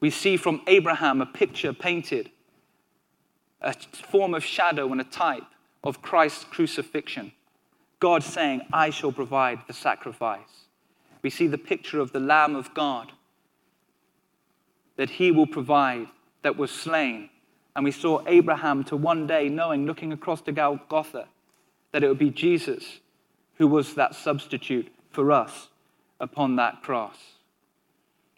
[0.00, 2.30] We see from Abraham a picture painted,
[3.60, 3.74] a
[4.08, 5.44] form of shadow and a type
[5.84, 7.32] of Christ's crucifixion.
[7.98, 10.66] God saying, I shall provide the sacrifice.
[11.20, 13.12] We see the picture of the Lamb of God
[14.96, 16.08] that he will provide
[16.42, 17.30] that was slain.
[17.74, 21.28] And we saw Abraham to one day knowing, looking across to Golgotha,
[21.92, 23.00] that it would be Jesus
[23.54, 25.68] who was that substitute for us
[26.22, 27.18] upon that cross.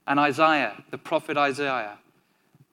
[0.07, 1.99] And Isaiah, the prophet Isaiah,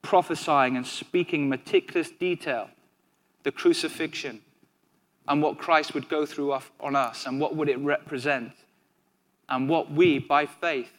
[0.00, 2.68] prophesying and speaking meticulous detail
[3.44, 4.40] the crucifixion
[5.28, 8.52] and what Christ would go through on us and what would it represent
[9.48, 10.90] and what we by faith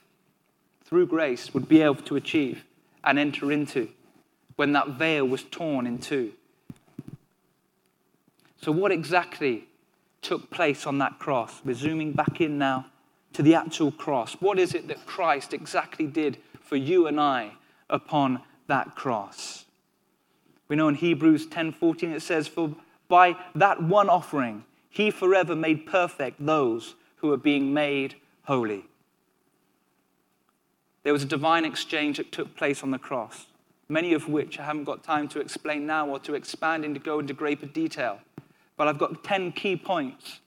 [0.86, 2.64] through grace would be able to achieve
[3.04, 3.90] and enter into
[4.56, 6.32] when that veil was torn in two.
[8.62, 9.66] So what exactly
[10.22, 11.62] took place on that cross?
[11.66, 12.86] We're zooming back in now
[13.34, 14.34] to the actual cross.
[14.40, 17.54] What is it that Christ exactly did for you and I
[17.90, 19.66] upon that cross?
[20.68, 22.76] We know in Hebrews 10:14 it says for
[23.08, 28.86] by that one offering he forever made perfect those who are being made holy.
[31.04, 33.48] There was a divine exchange that took place on the cross,
[33.90, 37.20] many of which I haven't got time to explain now or to expand into go
[37.20, 38.20] into greater detail.
[38.78, 40.40] But I've got 10 key points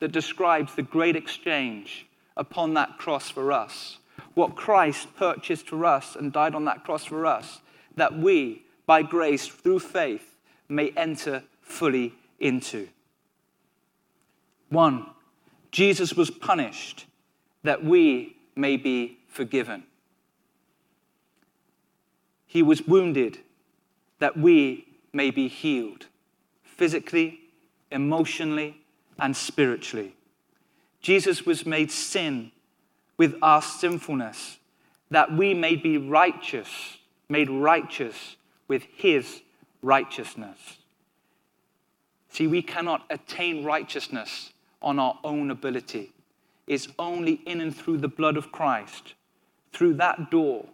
[0.00, 3.98] that describes the great exchange upon that cross for us.
[4.34, 7.60] What Christ purchased for us and died on that cross for us,
[7.96, 10.36] that we, by grace, through faith,
[10.68, 12.88] may enter fully into.
[14.68, 15.06] One,
[15.72, 17.06] Jesus was punished
[17.62, 19.84] that we may be forgiven.
[22.46, 23.38] He was wounded
[24.18, 26.06] that we may be healed
[26.62, 27.40] physically,
[27.90, 28.80] emotionally,
[29.18, 30.14] and spiritually.
[31.00, 32.52] Jesus was made sin
[33.16, 34.58] with our sinfulness,
[35.10, 38.36] that we may be righteous, made righteous
[38.68, 39.42] with his
[39.82, 40.58] righteousness.
[42.30, 46.12] See, we cannot attain righteousness on our own ability.
[46.66, 49.14] It's only in and through the blood of Christ,
[49.72, 50.66] through that door,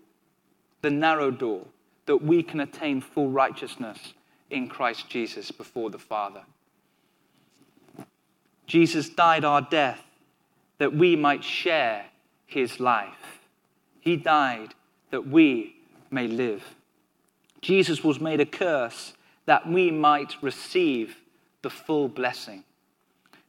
[0.83, 1.65] the narrow door,
[2.05, 4.13] that we can attain full righteousness
[4.51, 6.43] in Christ Jesus before the Father.
[8.67, 10.06] Jesus died our death
[10.79, 12.07] that we might share
[12.45, 13.41] his life.
[14.01, 14.75] He died
[15.11, 15.77] that we
[16.11, 16.63] may live.
[17.61, 19.15] Jesus was made a curse
[19.47, 21.17] that we might receive
[21.63, 22.65] the full blessing.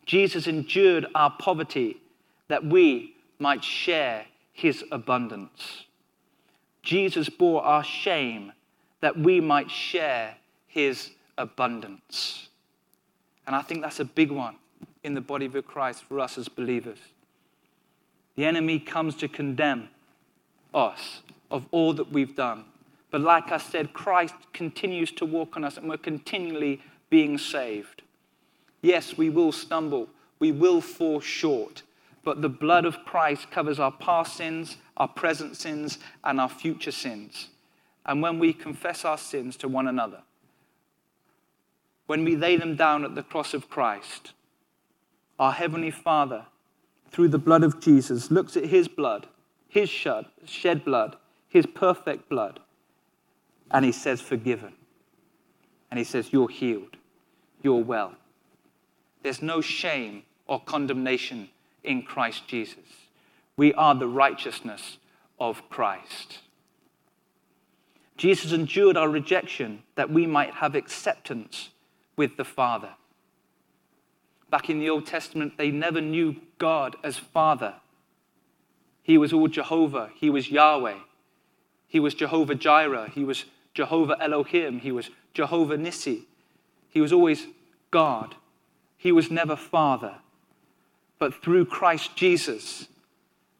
[0.06, 1.98] Jesus endured our poverty
[2.48, 5.84] that we might share his abundance.
[6.82, 8.54] Jesus bore our shame
[9.02, 10.36] that we might share
[10.66, 12.48] his abundance.
[13.46, 14.56] And I think that's a big one
[15.04, 16.98] in the body of Christ for us as believers.
[18.38, 19.90] The enemy comes to condemn
[20.74, 21.22] us
[21.52, 22.66] of all that we've done.
[23.10, 28.04] But like I said, Christ continues to walk on us and we're continually being saved.
[28.82, 30.08] Yes, we will stumble,
[30.40, 31.82] we will fall short,
[32.24, 36.92] but the blood of Christ covers our past sins, our present sins, and our future
[36.92, 37.48] sins.
[38.06, 40.22] And when we confess our sins to one another,
[42.06, 44.34] when we lay them down at the cross of Christ,
[45.40, 46.46] our Heavenly Father,
[47.12, 49.28] through the blood of Jesus, looks at his blood,
[49.68, 51.16] his shed, blood,
[51.48, 52.60] his perfect blood,
[53.72, 54.74] and he says, Forgiven.
[55.90, 56.98] And he says, You're healed.
[57.64, 58.16] You're well.
[59.24, 61.50] There's no shame or condemnation
[61.84, 62.86] in Christ Jesus.
[63.56, 64.98] We are the righteousness
[65.40, 66.40] of Christ.
[68.18, 71.70] Jesus endured our rejection that we might have acceptance
[72.16, 72.90] with the Father.
[74.50, 77.76] Back in the Old Testament, they never knew God as Father.
[79.04, 80.98] He was all Jehovah, He was Yahweh,
[81.88, 86.24] He was Jehovah Jireh, He was Jehovah Elohim, He was Jehovah Nissi.
[86.90, 87.46] He was always
[87.92, 88.36] God.
[88.98, 90.16] He was never Father.
[91.20, 92.88] But through Christ Jesus,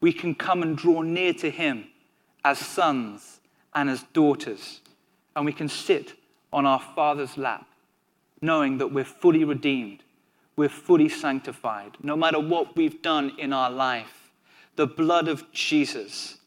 [0.00, 1.86] we can come and draw near to Him
[2.44, 3.40] as sons
[3.74, 4.80] and as daughters.
[5.36, 6.14] And we can sit
[6.52, 7.66] on our Father's lap,
[8.40, 10.02] knowing that we're fully redeemed,
[10.58, 11.92] we're fully sanctified.
[12.02, 14.32] No matter what we've done in our life,
[14.74, 16.38] the blood of Jesus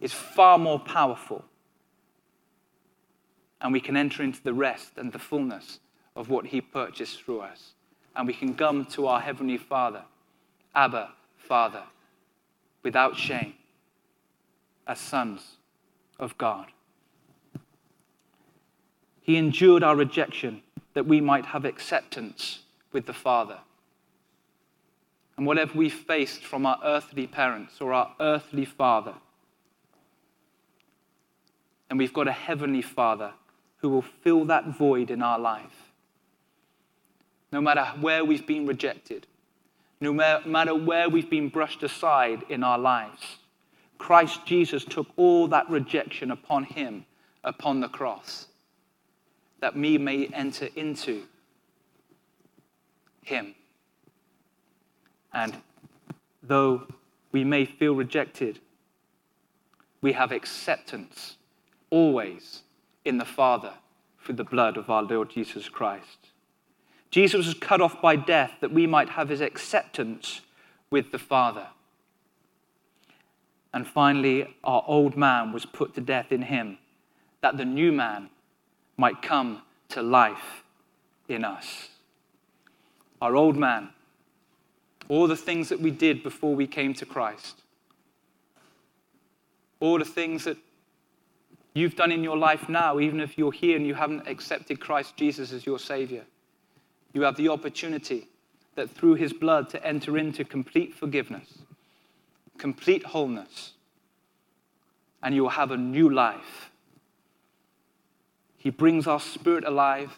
[0.00, 1.44] is far more powerful.
[3.60, 5.80] And we can enter into the rest and the fullness
[6.16, 7.74] of what He purchased through us.
[8.16, 10.04] And we can come to our Heavenly Father,
[10.74, 11.82] Abba, Father,
[12.82, 13.52] without shame,
[14.86, 15.56] as sons
[16.18, 16.68] of God.
[19.20, 20.62] He endured our rejection
[20.94, 22.60] that we might have acceptance
[22.92, 23.58] with the Father.
[25.36, 29.14] And whatever we faced from our earthly parents or our earthly father,
[31.90, 33.32] and we've got a heavenly Father
[33.78, 35.92] who will fill that void in our life.
[37.52, 39.26] No matter where we've been rejected,
[40.00, 43.36] no matter where we've been brushed aside in our lives,
[43.98, 47.06] Christ Jesus took all that rejection upon him
[47.44, 48.48] upon the cross,
[49.60, 51.22] that we may enter into
[53.26, 53.54] him.
[55.32, 55.56] And
[56.42, 56.86] though
[57.32, 58.60] we may feel rejected,
[60.00, 61.36] we have acceptance
[61.90, 62.62] always
[63.04, 63.74] in the Father
[64.22, 66.30] through the blood of our Lord Jesus Christ.
[67.10, 70.40] Jesus was cut off by death that we might have his acceptance
[70.90, 71.68] with the Father.
[73.74, 76.78] And finally, our old man was put to death in him,
[77.42, 78.30] that the new man
[78.96, 80.62] might come to life
[81.28, 81.88] in us.
[83.20, 83.90] Our old man,
[85.08, 87.62] all the things that we did before we came to Christ,
[89.80, 90.56] all the things that
[91.74, 95.16] you've done in your life now, even if you're here and you haven't accepted Christ
[95.16, 96.24] Jesus as your Savior.
[97.12, 98.28] You have the opportunity
[98.74, 101.58] that through His blood to enter into complete forgiveness,
[102.58, 103.72] complete wholeness,
[105.22, 106.70] and you will have a new life.
[108.56, 110.16] He brings our spirit alive.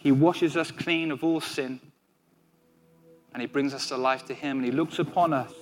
[0.00, 1.78] He washes us clean of all sin.
[3.32, 4.56] And He brings us to life to Him.
[4.58, 5.52] And He looks upon us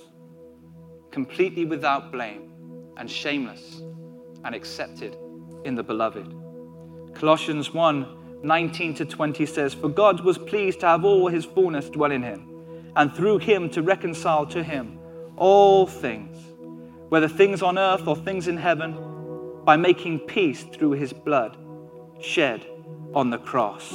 [1.11, 2.51] completely without blame
[2.97, 3.81] and shameless
[4.45, 5.17] and accepted
[5.65, 6.33] in the beloved.
[7.13, 11.89] Colossians 1 19 to 20 says, For God was pleased to have all his fullness
[11.89, 12.47] dwell in him,
[12.95, 14.97] and through him to reconcile to him
[15.35, 16.37] all things,
[17.09, 18.95] whether things on earth or things in heaven,
[19.65, 21.57] by making peace through his blood
[22.21, 22.65] shed
[23.13, 23.93] on the cross.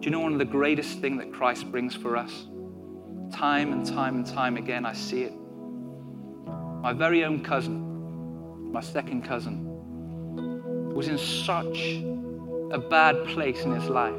[0.00, 2.46] Do you know one of the greatest things that Christ brings for us?
[3.32, 5.32] Time and time and time again, I see it.
[6.82, 7.88] My very own cousin
[8.72, 9.64] my second cousin,
[10.94, 12.02] was in such
[12.70, 14.14] a bad place in his life.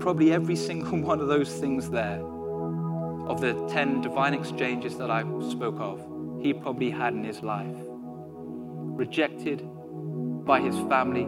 [0.00, 2.20] Probably every single one of those things there,
[3.28, 5.20] of the 10 divine exchanges that I
[5.50, 6.04] spoke of,
[6.40, 7.76] he probably had in his life.
[7.76, 9.62] Rejected
[10.46, 11.26] by his family,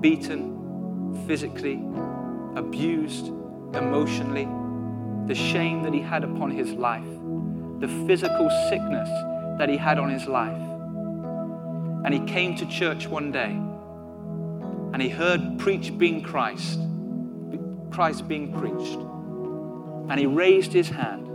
[0.00, 0.58] beaten
[1.26, 1.82] physically,
[2.56, 3.28] abused
[3.74, 4.48] emotionally,
[5.26, 7.06] the shame that he had upon his life,
[7.80, 9.08] the physical sickness
[9.58, 10.60] that he had on his life.
[12.04, 13.56] And he came to church one day
[14.92, 16.80] and he heard preach being Christ,
[17.90, 18.98] Christ being preached.
[20.10, 21.28] And he raised his hand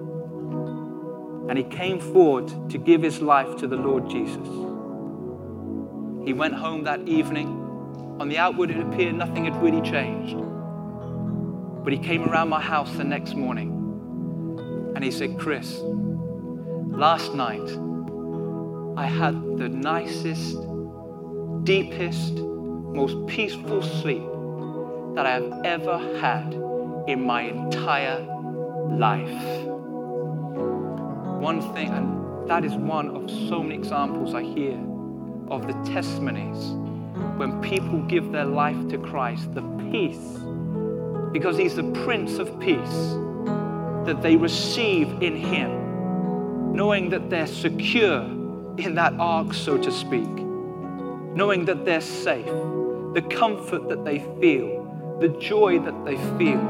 [1.49, 4.47] and he came forward to give his life to the Lord Jesus.
[6.27, 7.63] He went home that evening.
[8.19, 10.35] On the outward, it appeared nothing had really changed.
[11.83, 13.77] But he came around my house the next morning
[14.95, 17.69] and he said, Chris, last night
[18.97, 20.57] I had the nicest,
[21.63, 24.23] deepest, most peaceful sleep
[25.13, 26.55] that I have ever had
[27.07, 28.19] in my entire
[28.89, 29.67] life.
[31.39, 34.79] One thing, and that is one of so many examples I hear
[35.49, 36.86] of the testimonies
[37.37, 39.61] when people give their life to Christ, the
[39.91, 40.37] peace
[41.31, 43.15] because he's the Prince of Peace,
[44.05, 48.21] that they receive in him, knowing that they're secure
[48.77, 52.45] in that ark, so to speak, knowing that they're safe,
[53.13, 56.61] the comfort that they feel, the joy that they feel,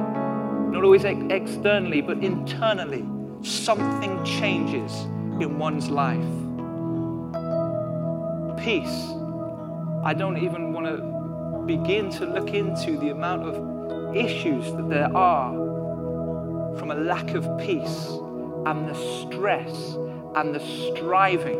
[0.71, 3.05] not always ex- externally, but internally,
[3.43, 4.91] something changes
[5.39, 6.17] in one's life.
[8.63, 9.13] Peace.
[10.07, 15.13] I don't even want to begin to look into the amount of issues that there
[15.13, 15.51] are
[16.77, 18.07] from a lack of peace
[18.65, 19.97] and the stress
[20.35, 21.59] and the striving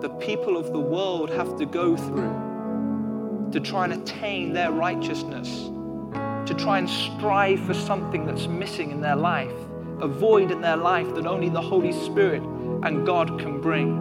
[0.00, 5.68] the people of the world have to go through to try and attain their righteousness,
[6.48, 9.52] to try and strive for something that's missing in their life,
[10.00, 12.42] a void in their life that only the Holy Spirit
[12.84, 13.98] and God can bring.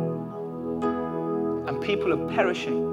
[1.67, 2.88] And people are perishing.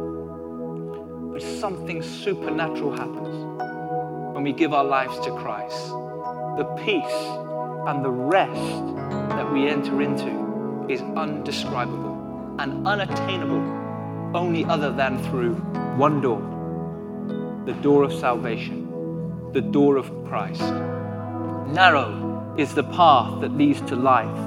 [1.37, 5.77] But something supernatural happens when we give our lives to Christ.
[6.57, 7.21] The peace
[7.87, 8.87] and the rest
[9.37, 13.61] that we enter into is undescribable and unattainable
[14.35, 15.57] only other than through
[15.99, 16.41] one door
[17.67, 20.63] the door of salvation, the door of Christ.
[21.71, 24.41] Narrow is the path that leads to life,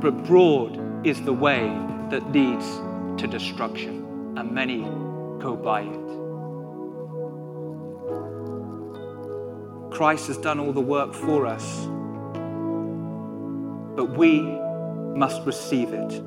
[0.00, 1.62] but broad is the way
[2.10, 2.64] that leads
[3.20, 4.84] to destruction, and many
[5.46, 6.06] go by it.
[9.96, 11.86] Christ has done all the work for us,
[13.96, 14.40] but we
[15.16, 16.22] must receive it.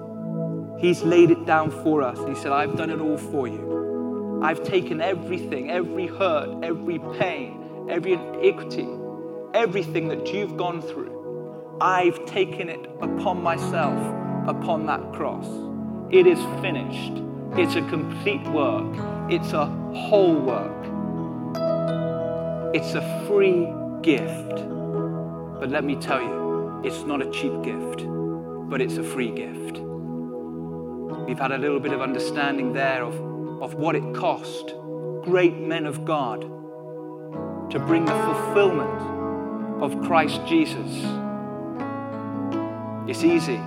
[0.80, 2.17] He's laid it down for us.
[2.30, 4.39] He said, I've done it all for you.
[4.41, 8.88] I've taken everything, every hurt, every pain, every iniquity,
[9.53, 11.78] everything that you've gone through.
[11.82, 13.99] I've taken it upon myself
[14.47, 15.47] upon that cross.
[16.09, 17.28] It is finished.
[17.58, 18.95] It's a complete work.
[19.30, 20.86] It's a whole work.
[22.76, 23.68] It's a free
[24.02, 24.56] gift.
[25.60, 28.06] But let me tell you, it's not a cheap gift,
[28.70, 29.80] but it's a free gift.
[31.28, 33.16] We've had a little bit of understanding there of,
[33.62, 34.74] of what it cost
[35.24, 36.41] great men of God
[37.72, 41.04] to bring the fulfillment of Christ Jesus.
[43.08, 43.60] It's easy,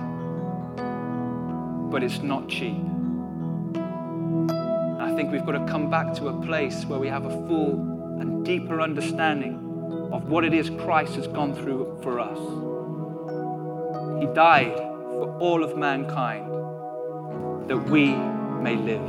[1.89, 2.92] but it's not cheap.
[5.13, 8.17] I think we've got to come back to a place where we have a full
[8.19, 12.39] and deeper understanding of what it is Christ has gone through for us.
[14.19, 16.49] He died for all of mankind
[17.69, 18.15] that we
[18.63, 19.03] may live.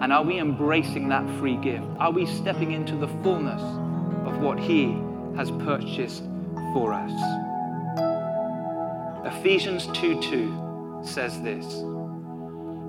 [0.00, 1.86] And are we embracing that free gift?
[1.98, 3.62] Are we stepping into the fullness
[4.26, 4.98] of what He
[5.34, 6.24] has purchased
[6.74, 7.10] for us?
[9.34, 11.64] Ephesians 2 2 says this.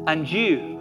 [0.08, 0.81] And you,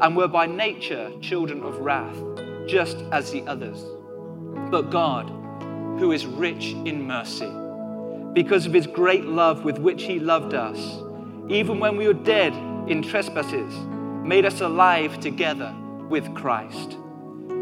[0.00, 2.16] and were by nature children of wrath,
[2.66, 3.84] just as the others.
[4.70, 5.28] But God,
[5.98, 7.50] who is rich in mercy,
[8.32, 10.78] because of his great love with which he loved us,
[11.48, 12.52] even when we were dead
[12.88, 13.74] in trespasses,
[14.22, 15.74] made us alive together
[16.08, 16.98] with Christ.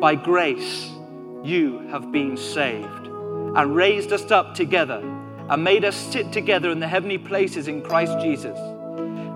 [0.00, 0.90] By grace,
[1.44, 5.00] you have been saved, and raised us up together,
[5.48, 8.58] and made us sit together in the heavenly places in Christ Jesus,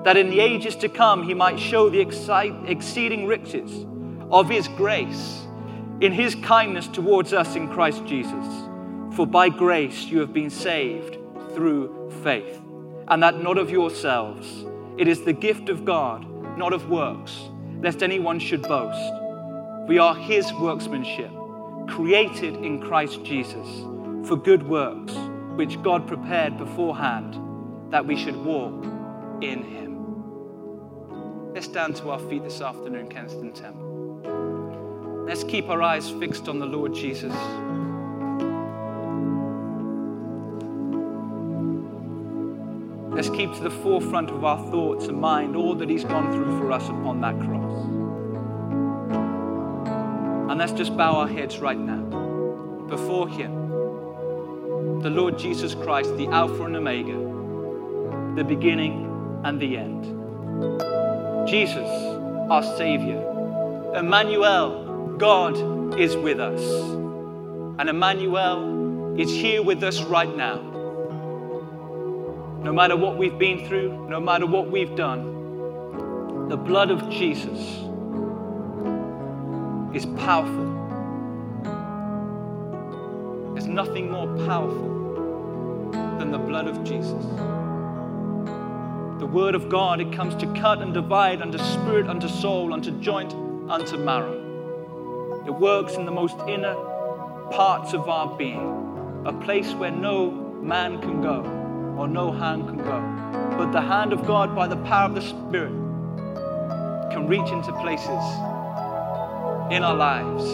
[0.04, 3.86] that in the ages to come he might show the exceeding riches
[4.30, 5.46] of his grace
[6.00, 8.46] in his kindness towards us in Christ Jesus.
[9.16, 11.18] For by grace you have been saved
[11.54, 12.60] through faith,
[13.08, 14.64] and that not of yourselves.
[14.96, 16.26] It is the gift of God,
[16.56, 17.48] not of works,
[17.80, 19.12] lest anyone should boast.
[19.88, 21.32] We are his workmanship,
[21.88, 23.66] created in Christ Jesus
[24.28, 25.14] for good works,
[25.56, 27.40] which God prepared beforehand
[27.90, 28.84] that we should walk
[29.40, 29.87] in him.
[31.58, 35.24] Let's stand to our feet this afternoon, Kensington Temple.
[35.26, 37.32] Let's keep our eyes fixed on the Lord Jesus.
[43.12, 46.56] Let's keep to the forefront of our thoughts and mind all that He's gone through
[46.60, 47.86] for us upon that cross.
[50.52, 52.04] And let's just bow our heads right now
[52.88, 60.97] before Him, the Lord Jesus Christ, the Alpha and Omega, the beginning and the end.
[61.48, 61.88] Jesus,
[62.50, 63.24] our Savior.
[63.94, 66.60] Emmanuel, God is with us.
[67.78, 70.56] And Emmanuel is here with us right now.
[72.62, 77.58] No matter what we've been through, no matter what we've done, the blood of Jesus
[79.94, 80.74] is powerful.
[83.54, 87.24] There's nothing more powerful than the blood of Jesus.
[89.18, 92.92] The word of God, it comes to cut and divide unto spirit, unto soul, unto
[93.00, 93.34] joint,
[93.68, 95.42] unto marrow.
[95.44, 96.74] It works in the most inner
[97.50, 101.40] parts of our being, a place where no man can go
[101.98, 103.56] or no hand can go.
[103.56, 105.72] But the hand of God, by the power of the Spirit,
[107.10, 108.22] can reach into places
[109.72, 110.44] in our lives.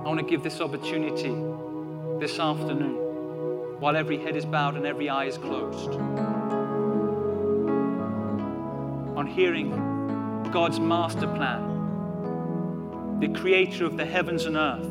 [0.00, 1.36] I want to give this opportunity
[2.18, 3.07] this afternoon
[3.78, 5.90] while every head is bowed and every eye is closed.
[9.16, 9.70] On hearing
[10.52, 14.88] God's master plan, the creator of the heavens and earth,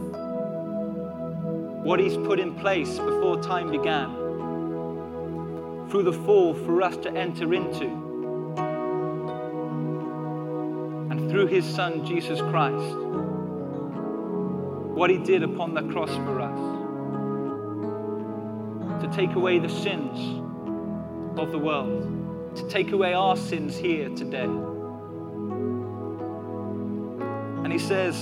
[1.83, 4.15] what He's put in place before time began,
[5.89, 7.85] through the fall for us to enter into,
[11.11, 12.95] and through His Son Jesus Christ,
[14.95, 16.76] what He did upon the cross for us
[19.01, 20.41] to take away the sins
[21.39, 22.17] of the world
[22.57, 24.49] to take away our sins here today.
[27.63, 28.15] And he says,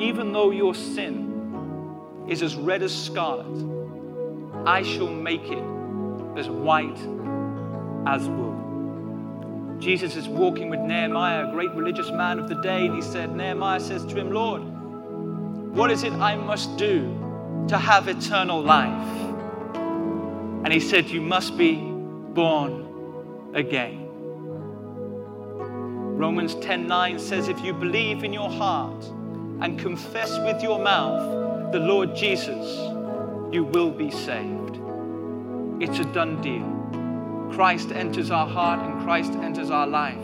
[0.00, 3.46] even though your sin is as red as scarlet,
[4.66, 5.64] I shall make it
[6.38, 6.98] as white
[8.06, 9.76] as wool.
[9.80, 13.34] Jesus is walking with Nehemiah, a great religious man of the day, and he said,
[13.34, 14.62] Nehemiah says to him, Lord,
[15.74, 17.16] what is it I must do
[17.68, 19.08] to have eternal life?
[20.64, 24.06] And he said, You must be born again.
[26.20, 29.04] Romans 10:9 says, If you believe in your heart
[29.60, 32.76] and confess with your mouth the Lord Jesus,
[33.52, 34.78] you will be saved.
[35.80, 36.76] It's a done deal.
[37.54, 40.22] Christ enters our heart and Christ enters our life.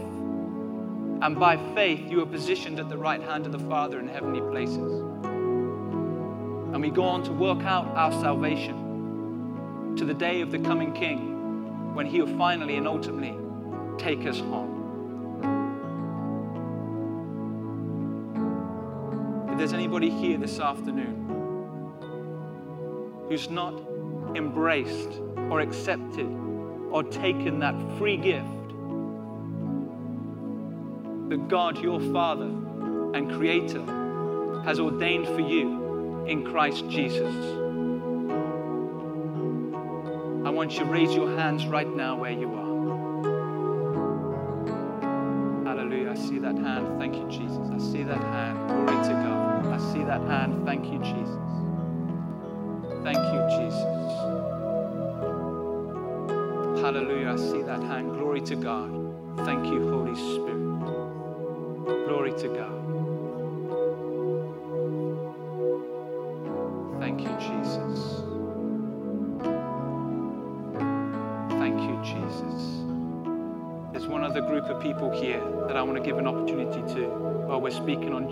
[1.22, 4.42] And by faith, you are positioned at the right hand of the Father in heavenly
[4.50, 5.02] places.
[6.72, 10.92] And we go on to work out our salvation to the day of the coming
[10.92, 13.34] King when he will finally and ultimately
[13.98, 14.74] take us home.
[19.50, 21.22] If there's anybody here this afternoon
[23.28, 23.72] who's not
[24.34, 26.26] embraced or accepted
[26.90, 28.46] or taken that free gift
[31.30, 32.44] that God, your Father
[33.14, 33.84] and Creator,
[34.64, 35.85] has ordained for you
[36.26, 37.34] in Christ Jesus
[40.46, 42.66] I want you to raise your hands right now where you are.
[45.64, 46.12] Hallelujah.
[46.12, 47.00] I see that hand.
[47.00, 47.68] Thank you, Jesus.
[47.68, 48.56] I see that hand.
[48.68, 49.66] Glory to God.
[49.66, 50.64] I see that hand.
[50.64, 51.34] Thank you, Jesus.
[53.02, 53.82] Thank you, Jesus.
[56.80, 57.32] Hallelujah.
[57.32, 58.12] I see that hand.
[58.12, 58.92] Glory to God.
[59.38, 59.85] Thank you,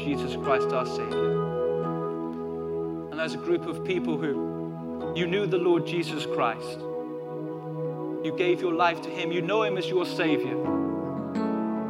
[0.05, 1.41] Jesus Christ our Savior.
[3.11, 6.79] And as a group of people who you knew the Lord Jesus Christ.
[8.23, 9.33] You gave your life to Him.
[9.33, 10.57] You know Him as your Savior.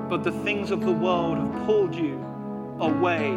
[0.08, 2.14] But the things of the world have pulled you
[2.78, 3.30] away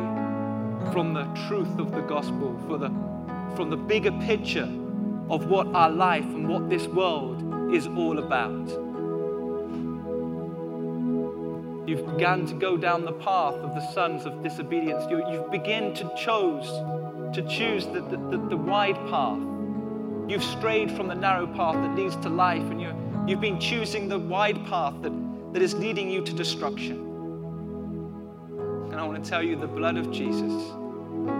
[0.91, 2.89] from the truth of the gospel, for the,
[3.55, 4.69] from the bigger picture
[5.29, 8.86] of what our life and what this world is all about.
[11.87, 15.05] You've begun to go down the path of the sons of disobedience.
[15.09, 16.67] You, have begun to chose
[17.33, 19.39] to choose the, the, the, the, wide path.
[20.27, 22.93] You've strayed from the narrow path that leads to life, and you,
[23.25, 25.13] you've been choosing the wide path that,
[25.53, 26.97] that is leading you to destruction.
[28.91, 30.51] And I want to tell you the blood of Jesus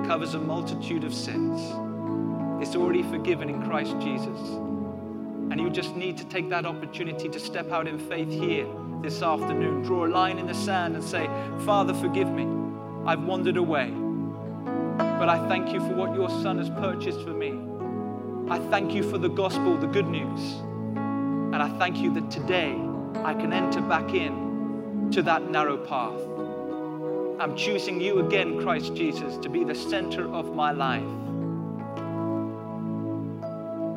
[0.07, 1.59] covers a multitude of sins.
[2.65, 4.39] It's already forgiven in Christ Jesus.
[5.51, 8.65] And you just need to take that opportunity to step out in faith here
[9.01, 9.83] this afternoon.
[9.83, 11.29] Draw a line in the sand and say,
[11.65, 12.47] Father, forgive me.
[13.05, 13.91] I've wandered away.
[14.97, 17.59] But I thank you for what your Son has purchased for me.
[18.49, 20.55] I thank you for the gospel, the good news.
[20.95, 22.79] And I thank you that today
[23.23, 26.19] I can enter back in to that narrow path.
[27.39, 31.03] I'm choosing you again, Christ Jesus, to be the center of my life.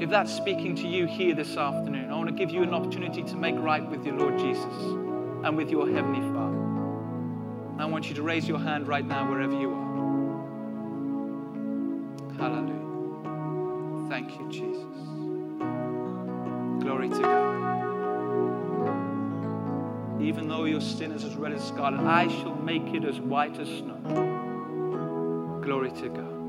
[0.00, 3.22] If that's speaking to you here this afternoon, I want to give you an opportunity
[3.22, 4.64] to make right with your Lord Jesus.
[5.44, 6.58] and with your Heavenly Father.
[7.78, 9.90] I want you to raise your hand right now wherever you are.
[12.36, 14.08] Hallelujah.
[14.10, 14.84] Thank you, Jesus.
[16.82, 17.60] Glory to God.
[20.20, 23.58] Even though your sin is as red as scarlet, I shall make it as white
[23.58, 25.60] as snow.
[25.62, 26.39] Glory to God.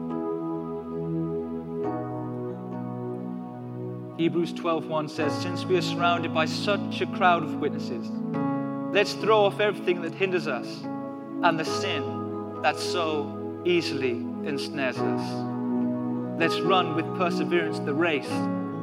[4.21, 8.11] Hebrews 12:1 says, "Since we are surrounded by such a crowd of witnesses,
[8.93, 10.85] let's throw off everything that hinders us
[11.41, 12.03] and the sin
[12.61, 13.25] that so
[13.65, 16.37] easily ensnares us.
[16.37, 18.29] Let's run with perseverance the race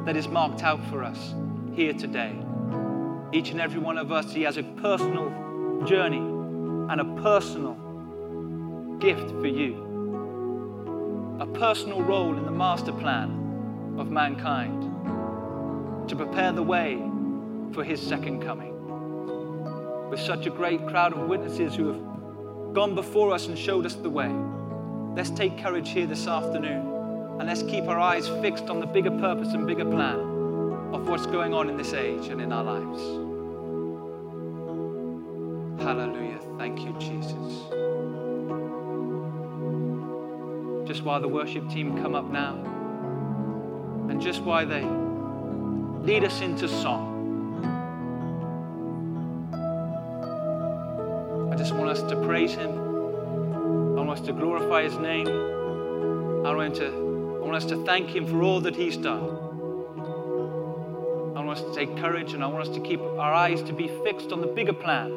[0.03, 1.33] that is marked out for us
[1.71, 2.33] here today.
[3.31, 5.31] Each and every one of us, He has a personal
[5.85, 6.17] journey
[6.91, 7.77] and a personal
[8.99, 14.88] gift for you, a personal role in the master plan of mankind
[16.09, 16.97] to prepare the way
[17.71, 18.75] for His second coming.
[20.09, 23.93] With such a great crowd of witnesses who have gone before us and showed us
[23.93, 24.31] the way,
[25.15, 26.85] let's take courage here this afternoon
[27.39, 30.19] and let's keep our eyes fixed on the bigger purpose and bigger plan
[30.93, 33.01] of what's going on in this age and in our lives.
[35.83, 36.39] Hallelujah.
[36.57, 37.69] Thank you, Jesus.
[40.87, 42.55] Just while the worship team come up now,
[44.09, 44.83] and just while they
[46.09, 47.05] lead us into song,
[51.53, 52.71] I just want us to praise Him.
[52.71, 55.27] I want us to glorify His name.
[55.27, 59.21] I want, to, I want us to thank Him for all that He's done.
[61.35, 63.71] I want us to take courage and I want us to keep our eyes to
[63.71, 65.11] be fixed on the bigger plan,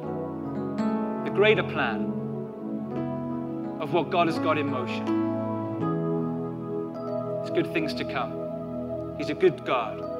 [1.24, 2.02] the greater plan
[3.80, 5.06] of what God has got in motion.
[7.40, 9.14] It's good things to come.
[9.16, 10.11] He's a good God.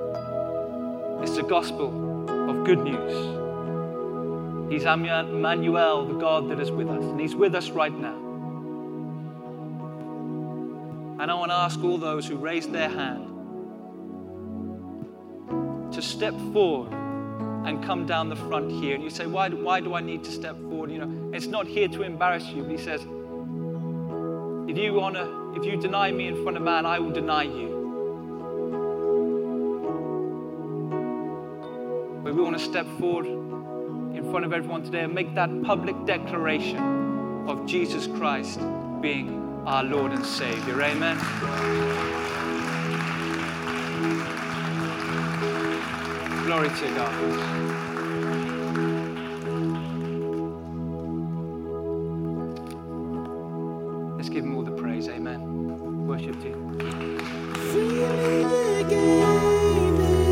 [1.23, 1.89] It's the gospel
[2.51, 3.13] of good news.
[4.73, 8.17] He's Emmanuel, the God that is with us, and He's with us right now.
[11.21, 13.29] And I want to ask all those who raised their hand
[15.93, 18.95] to step forward and come down the front here.
[18.95, 20.91] And you say, why, why do I need to step forward?
[20.91, 22.63] You know, it's not here to embarrass you.
[22.63, 23.03] But he says,
[24.69, 27.72] if you honor, if you deny me in front of man, I will deny you.
[32.53, 33.25] Want to step forward
[34.15, 38.61] in front of everyone today and make that public declaration of Jesus Christ
[39.01, 40.83] being our Lord and Savior.
[40.83, 41.17] Amen.
[46.45, 47.15] Glory to God.
[54.19, 55.09] Let's give him all the praise.
[55.09, 56.07] Amen.
[56.07, 56.82] Worship team.